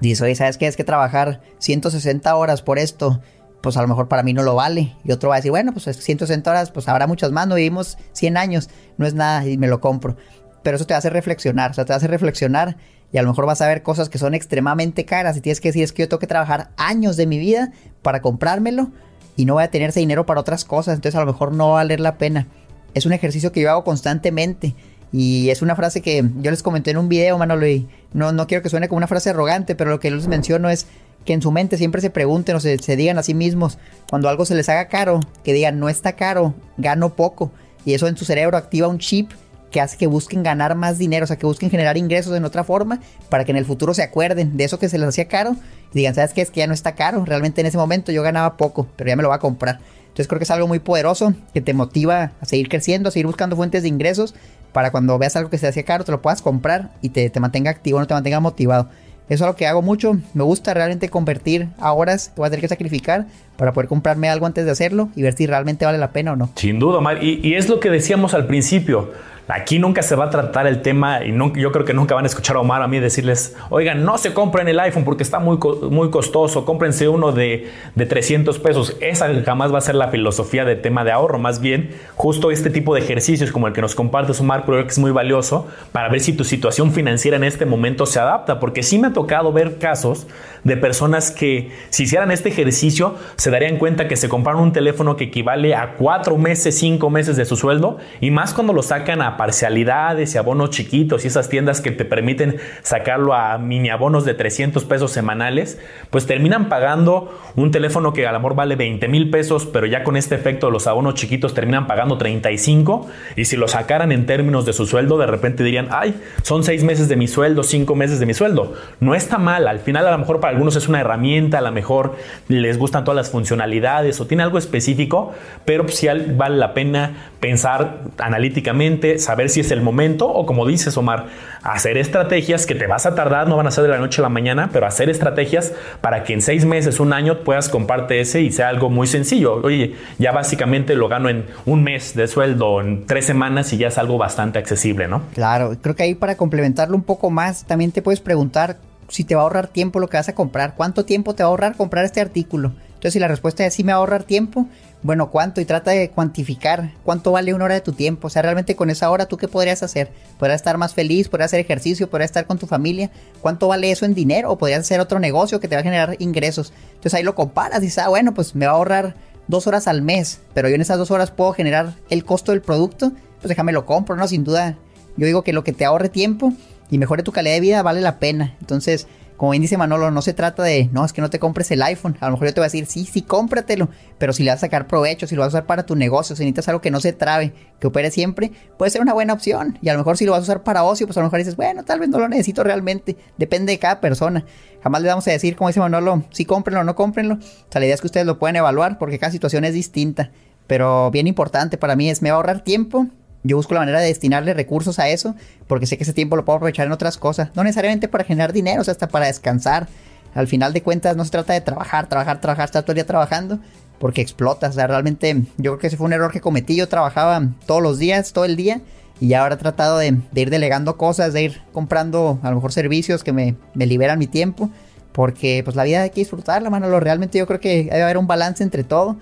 [0.00, 0.66] Dices, oye, ¿sabes qué?
[0.66, 3.20] Es que trabajar 160 horas por esto
[3.66, 4.94] pues a lo mejor para mí no lo vale.
[5.02, 7.98] Y otro va a decir, bueno, pues 160 horas, pues habrá muchas más, no vivimos
[8.12, 10.16] 100 años, no es nada y me lo compro.
[10.62, 12.76] Pero eso te hace reflexionar, o sea, te hace reflexionar
[13.10, 15.70] y a lo mejor vas a ver cosas que son extremadamente caras y tienes que
[15.70, 18.92] decir, es que yo tengo que trabajar años de mi vida para comprármelo
[19.34, 21.70] y no voy a tener ese dinero para otras cosas, entonces a lo mejor no
[21.70, 22.46] va a valer la pena.
[22.94, 24.76] Es un ejercicio que yo hago constantemente
[25.10, 28.46] y es una frase que yo les comenté en un video, Manolo, y no, no
[28.46, 30.86] quiero que suene como una frase arrogante, pero lo que yo les menciono es
[31.26, 34.46] que en su mente siempre se pregunten o se, digan a sí mismos, cuando algo
[34.46, 37.50] se les haga caro, que digan, no está caro, gano poco.
[37.84, 39.32] Y eso en su cerebro activa un chip
[39.70, 42.64] que hace que busquen ganar más dinero, o sea, que busquen generar ingresos en otra
[42.64, 45.56] forma para que en el futuro se acuerden de eso que se les hacía caro
[45.92, 46.40] y digan, ¿sabes qué?
[46.40, 49.16] Es que ya no está caro, realmente en ese momento yo ganaba poco, pero ya
[49.16, 49.80] me lo va a comprar.
[50.06, 53.26] Entonces creo que es algo muy poderoso que te motiva a seguir creciendo, a seguir
[53.26, 54.34] buscando fuentes de ingresos
[54.72, 57.40] para cuando veas algo que se hacía caro, te lo puedas comprar y te, te
[57.40, 58.88] mantenga activo, no te mantenga motivado.
[59.28, 60.18] Eso es lo que hago mucho.
[60.34, 63.26] Me gusta realmente convertir a horas voy a tener que sacrificar
[63.56, 66.36] para poder comprarme algo antes de hacerlo y ver si realmente vale la pena o
[66.36, 66.50] no.
[66.54, 67.22] Sin duda, Omar.
[67.22, 69.12] Y, es lo que decíamos al principio.
[69.48, 72.26] Aquí nunca se va a tratar el tema y yo creo que nunca van a
[72.26, 75.56] escuchar a Omar a mí decirles, oigan, no se compren el iPhone porque está muy,
[75.88, 78.96] muy costoso, cómprense uno de, de 300 pesos.
[79.00, 82.70] Esa jamás va a ser la filosofía de tema de ahorro, más bien justo este
[82.70, 86.08] tipo de ejercicios como el que nos compartes Omar, creo que es muy valioso para
[86.08, 89.52] ver si tu situación financiera en este momento se adapta, porque sí me ha tocado
[89.52, 90.26] ver casos
[90.66, 95.16] de personas que si hicieran este ejercicio se darían cuenta que se compraron un teléfono
[95.16, 99.22] que equivale a cuatro meses, cinco meses de su sueldo y más cuando lo sacan
[99.22, 104.24] a parcialidades y abonos chiquitos y esas tiendas que te permiten sacarlo a mini abonos
[104.24, 105.78] de 300 pesos semanales,
[106.10, 110.02] pues terminan pagando un teléfono que a lo mejor vale 20 mil pesos, pero ya
[110.02, 113.06] con este efecto los abonos chiquitos terminan pagando 35
[113.36, 116.82] y si lo sacaran en términos de su sueldo, de repente dirían, ay, son seis
[116.82, 118.74] meses de mi sueldo, cinco meses de mi sueldo.
[118.98, 121.70] No está mal, al final a lo mejor para algunos es una herramienta, a lo
[121.70, 122.16] mejor
[122.48, 125.34] les gustan todas las funcionalidades o tiene algo específico,
[125.66, 130.66] pero pues sí vale la pena pensar analíticamente, saber si es el momento o como
[130.66, 131.26] dices Omar,
[131.62, 134.22] hacer estrategias que te vas a tardar, no van a ser de la noche a
[134.22, 138.40] la mañana, pero hacer estrategias para que en seis meses, un año puedas comprarte ese
[138.40, 139.60] y sea algo muy sencillo.
[139.62, 143.88] Oye, ya básicamente lo gano en un mes de sueldo, en tres semanas y ya
[143.88, 145.22] es algo bastante accesible, ¿no?
[145.34, 148.78] Claro, creo que ahí para complementarlo un poco más, también te puedes preguntar
[149.08, 151.48] si te va a ahorrar tiempo lo que vas a comprar, cuánto tiempo te va
[151.48, 152.72] a ahorrar comprar este artículo.
[152.88, 154.66] Entonces, si la respuesta es sí me va a ahorrar tiempo,
[155.02, 155.60] bueno, ¿cuánto?
[155.60, 158.26] Y trata de cuantificar cuánto vale una hora de tu tiempo.
[158.26, 160.10] O sea, realmente con esa hora, ¿tú qué podrías hacer?
[160.38, 161.28] ¿Podrías estar más feliz?
[161.28, 162.08] ¿Podrías hacer ejercicio?
[162.08, 163.10] ¿Podrías estar con tu familia?
[163.42, 164.50] ¿Cuánto vale eso en dinero?
[164.50, 166.72] ¿O podrías hacer otro negocio que te va a generar ingresos?
[166.88, 169.14] Entonces ahí lo comparas y dices, ah, bueno, pues me va a ahorrar
[169.46, 172.62] dos horas al mes, pero yo en esas dos horas puedo generar el costo del
[172.62, 174.26] producto, pues déjame lo compro, ¿no?
[174.26, 174.76] Sin duda,
[175.16, 176.52] yo digo que lo que te ahorre tiempo
[176.90, 178.56] y mejore tu calidad de vida vale la pena.
[178.60, 179.06] Entonces,
[179.36, 181.82] como bien dice Manolo, no se trata de, no, es que no te compres el
[181.82, 182.16] iPhone.
[182.20, 183.90] A lo mejor yo te voy a decir, sí, sí, cómpratelo.
[184.18, 186.34] Pero si le vas a sacar provecho, si lo vas a usar para tu negocio,
[186.34, 189.78] si necesitas algo que no se trabe, que opere siempre, puede ser una buena opción.
[189.82, 191.38] Y a lo mejor si lo vas a usar para ocio, pues a lo mejor
[191.38, 193.16] dices, bueno, tal vez no lo necesito realmente.
[193.36, 194.44] Depende de cada persona.
[194.82, 197.34] Jamás le vamos a decir, como dice Manolo, sí cómprenlo o no cómprenlo.
[197.34, 197.38] O
[197.70, 200.30] sea, la idea es que ustedes lo pueden evaluar porque cada situación es distinta.
[200.66, 203.06] Pero bien importante para mí es, me va a ahorrar tiempo
[203.46, 205.34] yo busco la manera de destinarle recursos a eso,
[205.66, 207.50] porque sé que ese tiempo lo puedo aprovechar en otras cosas.
[207.54, 209.88] No necesariamente para generar dinero, o sea, hasta para descansar.
[210.34, 213.06] Al final de cuentas, no se trata de trabajar, trabajar, trabajar, estar todo el día
[213.06, 213.58] trabajando,
[213.98, 214.70] porque explotas.
[214.70, 216.76] O sea, realmente, yo creo que ese fue un error que cometí.
[216.76, 218.82] Yo trabajaba todos los días, todo el día,
[219.18, 223.24] y ahora he tratado de, ir delegando cosas, de ir comprando a lo mejor servicios
[223.24, 224.70] que me, me liberan mi tiempo.
[225.12, 226.88] Porque pues la vida hay que disfrutarla, mano.
[226.90, 229.16] Lo, realmente yo creo que debe haber un balance entre todo.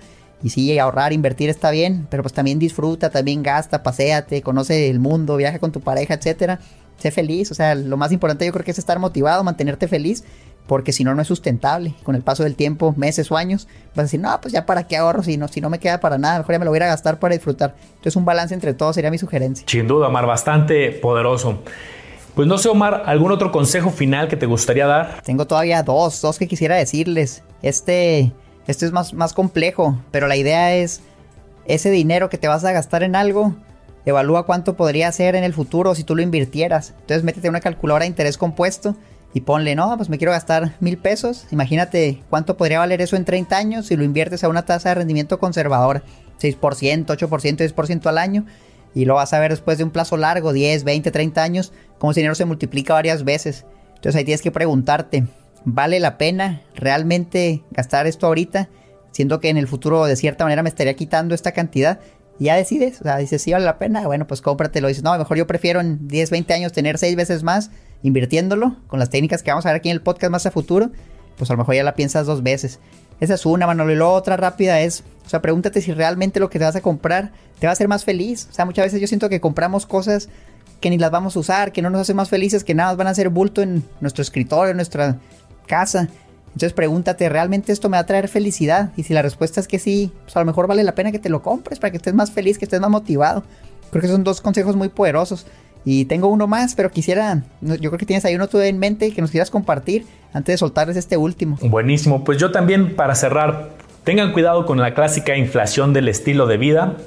[0.45, 4.99] Y sí, ahorrar, invertir está bien, pero pues también disfruta, también gasta, paséate, conoce el
[4.99, 6.59] mundo, viaja con tu pareja, etcétera.
[6.99, 10.23] Sé feliz, o sea, lo más importante yo creo que es estar motivado, mantenerte feliz,
[10.67, 11.95] porque si no, no es sustentable.
[12.03, 14.83] Con el paso del tiempo, meses o años, vas a decir, no, pues ya para
[14.83, 16.79] qué ahorro si no, si no me queda para nada, mejor ya me lo voy
[16.79, 17.73] a gastar para disfrutar.
[17.95, 19.65] Entonces, un balance entre todos sería mi sugerencia.
[19.67, 21.63] Sin duda, Omar, bastante poderoso.
[22.35, 25.23] Pues no sé, Omar, ¿algún otro consejo final que te gustaría dar?
[25.23, 27.41] Tengo todavía dos, dos que quisiera decirles.
[27.63, 28.31] Este
[28.67, 31.01] esto es más, más complejo, pero la idea es
[31.65, 33.55] ese dinero que te vas a gastar en algo,
[34.05, 36.93] evalúa cuánto podría ser en el futuro si tú lo invirtieras.
[37.01, 38.95] Entonces métete una calculadora de interés compuesto
[39.33, 41.45] y ponle, no, pues me quiero gastar mil pesos.
[41.51, 44.95] Imagínate cuánto podría valer eso en 30 años si lo inviertes a una tasa de
[44.95, 46.03] rendimiento conservadora.
[46.39, 48.45] 6%, 8%, 10% al año.
[48.93, 52.11] Y lo vas a ver después de un plazo largo, 10, 20, 30 años, cómo
[52.11, 53.65] ese dinero se multiplica varias veces.
[53.95, 55.25] Entonces ahí tienes que preguntarte,
[55.65, 58.69] ¿Vale la pena realmente gastar esto ahorita?
[59.11, 61.99] Siendo que en el futuro de cierta manera me estaría quitando esta cantidad.
[62.37, 64.87] Ya decides, o sea, dices, sí vale la pena, bueno, pues cómpratelo.
[64.87, 67.71] Dices, no, mejor yo prefiero en 10, 20 años tener 6 veces más
[68.03, 70.91] invirtiéndolo con las técnicas que vamos a ver aquí en el podcast más a futuro.
[71.37, 72.79] Pues a lo mejor ya la piensas dos veces.
[73.19, 73.91] Esa es una, Manolo.
[73.91, 76.81] Y luego otra rápida es, o sea, pregúntate si realmente lo que te vas a
[76.81, 78.47] comprar te va a hacer más feliz.
[78.51, 80.29] O sea, muchas veces yo siento que compramos cosas
[80.81, 82.97] que ni las vamos a usar, que no nos hacen más felices, que nada más
[82.97, 85.17] van a hacer bulto en nuestro escritorio, en nuestra
[85.65, 86.09] casa.
[86.47, 88.91] Entonces pregúntate, ¿realmente esto me va a traer felicidad?
[88.95, 91.19] Y si la respuesta es que sí, pues a lo mejor vale la pena que
[91.19, 93.43] te lo compres para que estés más feliz, que estés más motivado.
[93.91, 95.45] Creo que son dos consejos muy poderosos.
[95.83, 99.11] Y tengo uno más, pero quisiera, yo creo que tienes ahí uno tú en mente
[99.11, 101.57] que nos quieras compartir antes de soltarles este último.
[101.61, 103.69] Buenísimo, pues yo también para cerrar,
[104.03, 106.97] tengan cuidado con la clásica inflación del estilo de vida.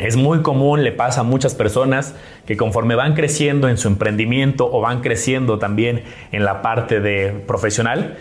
[0.00, 2.14] Es muy común, le pasa a muchas personas
[2.46, 7.32] que conforme van creciendo en su emprendimiento o van creciendo también en la parte de
[7.46, 8.16] profesional,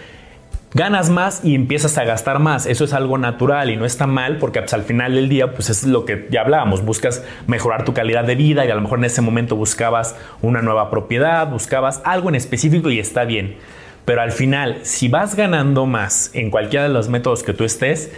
[0.74, 2.66] ganas más y empiezas a gastar más.
[2.66, 5.70] Eso es algo natural y no está mal porque pues, al final del día pues
[5.70, 9.00] es lo que ya hablábamos, buscas mejorar tu calidad de vida y a lo mejor
[9.00, 13.58] en ese momento buscabas una nueva propiedad, buscabas algo en específico y está bien.
[14.06, 18.12] Pero al final, si vas ganando más en cualquiera de los métodos que tú estés,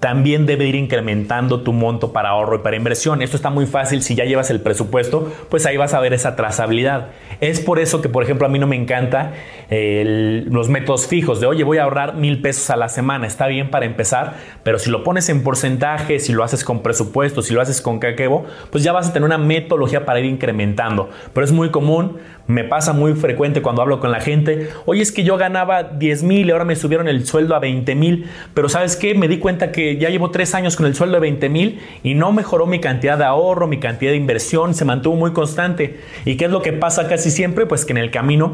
[0.00, 3.22] también debe ir incrementando tu monto para ahorro y para inversión.
[3.22, 6.36] Esto está muy fácil, si ya llevas el presupuesto, pues ahí vas a ver esa
[6.36, 7.08] trazabilidad.
[7.40, 9.32] Es por eso que, por ejemplo, a mí no me encanta
[9.68, 13.70] los métodos fijos de, oye, voy a ahorrar mil pesos a la semana, está bien
[13.70, 17.60] para empezar, pero si lo pones en porcentaje, si lo haces con presupuesto, si lo
[17.60, 21.10] haces con caquebo, pues ya vas a tener una metodología para ir incrementando.
[21.32, 25.10] Pero es muy común, me pasa muy frecuente cuando hablo con la gente, oye, es
[25.10, 28.68] que yo ganaba 10 mil y ahora me subieron el sueldo a 20 mil, pero
[28.68, 29.14] ¿sabes qué?
[29.14, 32.14] Me di cuenta que ya llevo tres años con el sueldo de 20 mil y
[32.14, 36.00] no mejoró mi cantidad de ahorro, mi cantidad de inversión, se mantuvo muy constante.
[36.24, 37.66] ¿Y qué es lo que pasa casi siempre?
[37.66, 38.52] Pues que en el camino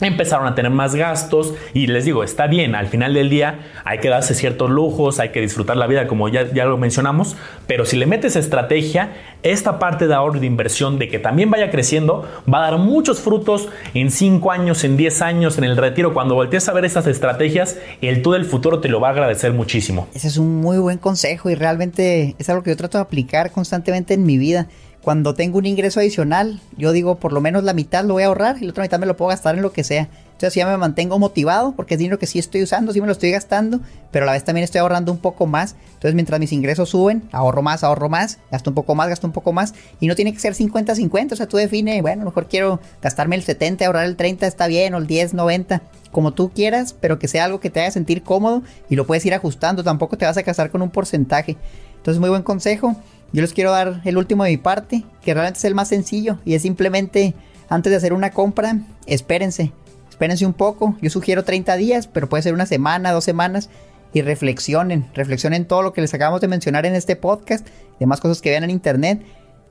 [0.00, 3.98] empezaron a tener más gastos y les digo, está bien, al final del día hay
[3.98, 7.36] que darse ciertos lujos, hay que disfrutar la vida como ya, ya lo mencionamos,
[7.66, 11.70] pero si le metes estrategia, esta parte de ahorro de inversión de que también vaya
[11.70, 16.12] creciendo va a dar muchos frutos en 5 años, en 10 años, en el retiro.
[16.12, 19.52] Cuando voltees a ver estas estrategias, el tú del futuro te lo va a agradecer
[19.52, 20.08] muchísimo.
[20.14, 23.50] Ese es un muy buen consejo y realmente es algo que yo trato de aplicar
[23.50, 24.68] constantemente en mi vida
[25.02, 28.26] cuando tengo un ingreso adicional, yo digo por lo menos la mitad lo voy a
[28.26, 30.08] ahorrar y la otra mitad me lo puedo gastar en lo que sea.
[30.32, 33.12] Entonces ya me mantengo motivado porque es dinero que sí estoy usando, sí me lo
[33.12, 33.80] estoy gastando,
[34.10, 35.74] pero a la vez también estoy ahorrando un poco más.
[35.86, 39.34] Entonces mientras mis ingresos suben, ahorro más, ahorro más, gasto un poco más, gasto un
[39.34, 39.74] poco más.
[40.00, 42.80] Y no tiene que ser 50-50, o sea, tú define, bueno, a lo mejor quiero
[43.02, 46.94] gastarme el 70, ahorrar el 30, está bien, o el 10, 90, como tú quieras,
[46.98, 50.16] pero que sea algo que te haga sentir cómodo y lo puedes ir ajustando, tampoco
[50.16, 51.58] te vas a casar con un porcentaje.
[51.96, 52.96] Entonces muy buen consejo.
[53.32, 56.38] Yo les quiero dar el último de mi parte, que realmente es el más sencillo
[56.44, 57.34] y es simplemente
[57.68, 59.72] antes de hacer una compra, espérense,
[60.08, 60.96] espérense un poco.
[61.00, 63.70] Yo sugiero 30 días, pero puede ser una semana, dos semanas
[64.12, 67.66] y reflexionen, reflexionen todo lo que les acabamos de mencionar en este podcast,
[68.00, 69.22] demás cosas que vean en internet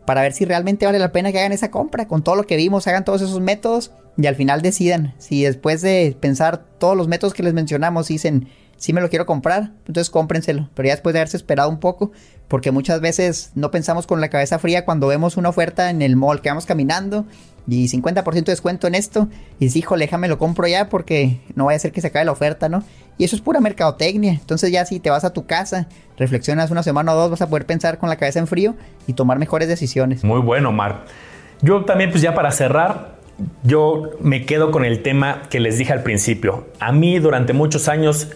[0.05, 2.07] para ver si realmente vale la pena que hagan esa compra.
[2.07, 5.81] Con todo lo que vimos, hagan todos esos métodos y al final decidan si después
[5.81, 8.47] de pensar todos los métodos que les mencionamos dicen
[8.79, 10.69] si me lo quiero comprar, entonces cómprenselo.
[10.73, 12.11] Pero ya después de haberse esperado un poco,
[12.47, 16.15] porque muchas veces no pensamos con la cabeza fría cuando vemos una oferta en el
[16.15, 17.25] mall que vamos caminando
[17.67, 19.27] y 50% de descuento en esto.
[19.59, 22.25] Y dices, híjole, déjame lo compro ya porque no vaya a ser que se acabe
[22.25, 22.83] la oferta, ¿no?
[23.17, 24.31] Y eso es pura mercadotecnia.
[24.31, 27.49] Entonces ya si te vas a tu casa, reflexionas una semana o dos, vas a
[27.49, 28.75] poder pensar con la cabeza en frío
[29.07, 30.23] y tomar mejores decisiones.
[30.23, 31.03] Muy bueno, Mar.
[31.61, 33.19] Yo también, pues ya para cerrar,
[33.63, 36.69] yo me quedo con el tema que les dije al principio.
[36.79, 38.29] A mí durante muchos años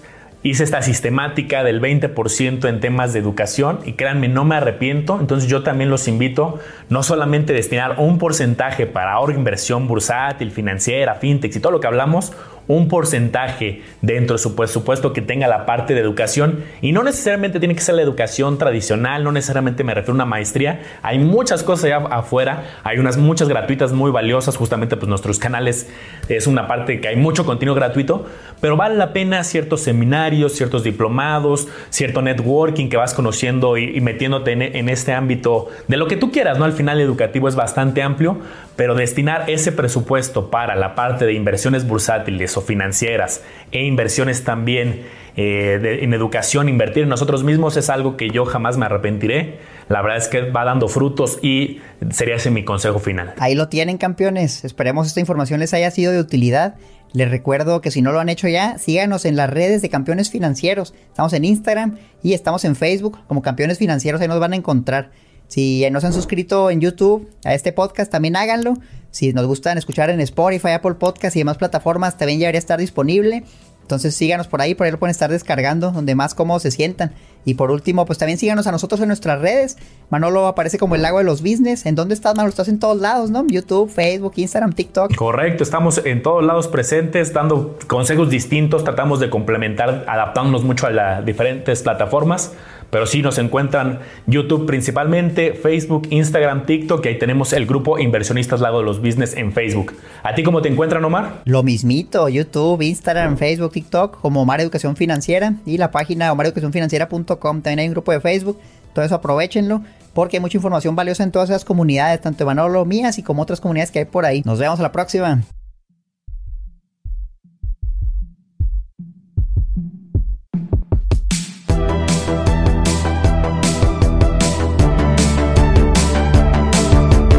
[0.43, 5.17] hice esta sistemática del 20% en temas de educación y créanme, no me arrepiento.
[5.19, 10.51] Entonces yo también los invito no solamente a destinar un porcentaje para ahorro, inversión bursátil,
[10.51, 12.33] financiera, fintech y todo lo que hablamos,
[12.68, 17.59] un porcentaje dentro de su presupuesto que tenga la parte de educación y no necesariamente
[17.59, 21.64] tiene que ser la educación tradicional, no necesariamente me refiero a una maestría, hay muchas
[21.64, 25.89] cosas allá afuera, hay unas muchas gratuitas muy valiosas, justamente pues nuestros canales
[26.30, 28.26] es una parte que hay mucho contenido gratuito,
[28.61, 34.51] pero vale la pena ciertos seminarios, ciertos diplomados, cierto networking que vas conociendo y, metiéndote
[34.51, 36.66] en, en este ámbito de lo que tú quieras, ¿no?
[36.66, 38.38] Al final educativo es bastante amplio,
[38.76, 43.41] pero destinar ese presupuesto para la parte de inversiones bursátiles o financieras
[43.71, 45.03] e inversiones también
[45.35, 49.59] eh, en educación, invertir en nosotros mismos es algo que yo jamás me arrepentiré.
[49.89, 51.79] La verdad es que va dando frutos y
[52.11, 53.33] sería ese mi consejo final.
[53.39, 54.63] Ahí lo tienen campeones.
[54.63, 56.75] Esperemos esta información les haya sido de utilidad.
[57.13, 60.31] Les recuerdo que si no lo han hecho ya, síganos en las redes de Campeones
[60.31, 60.95] Financieros.
[61.09, 64.21] Estamos en Instagram y estamos en Facebook como Campeones Financieros.
[64.21, 65.11] Ahí nos van a encontrar.
[65.53, 68.73] Si no se han suscrito en YouTube a este podcast, también háganlo.
[69.11, 72.79] Si nos gustan escuchar en Spotify, Apple Podcast y demás plataformas, también ya debería estar
[72.79, 73.43] disponible.
[73.83, 77.13] Entonces síganos por ahí, por ahí lo pueden estar descargando, donde más cómodos se sientan.
[77.45, 79.77] Y por último, pues también síganos a nosotros en nuestras redes.
[80.09, 81.85] Manolo aparece como el lago de los business.
[81.85, 82.49] ¿En dónde estás, Manolo?
[82.49, 83.45] Estás en todos lados, ¿no?
[83.45, 85.13] YouTube, Facebook, Instagram, TikTok.
[85.13, 88.83] Correcto, estamos en todos lados presentes, dando consejos distintos.
[88.83, 92.53] Tratamos de complementar, adaptándonos mucho a las diferentes plataformas.
[92.93, 98.61] Pero sí nos encuentran YouTube principalmente, Facebook, Instagram, TikTok, y ahí tenemos el grupo Inversionistas
[98.61, 99.93] Lago de los Business en Facebook.
[100.21, 101.41] ¿A ti cómo te encuentran, Omar?
[101.45, 107.61] Lo mismito, YouTube, Instagram, Facebook, TikTok, como Omar Educación Financiera y la página omareducacionfinanciera.com.
[107.63, 108.59] También hay un grupo de Facebook,
[109.03, 109.81] eso aprovechenlo
[110.13, 112.45] porque hay mucha información valiosa en todas esas comunidades, tanto de
[112.85, 114.43] mías y como otras comunidades que hay por ahí.
[114.45, 115.41] Nos vemos a la próxima.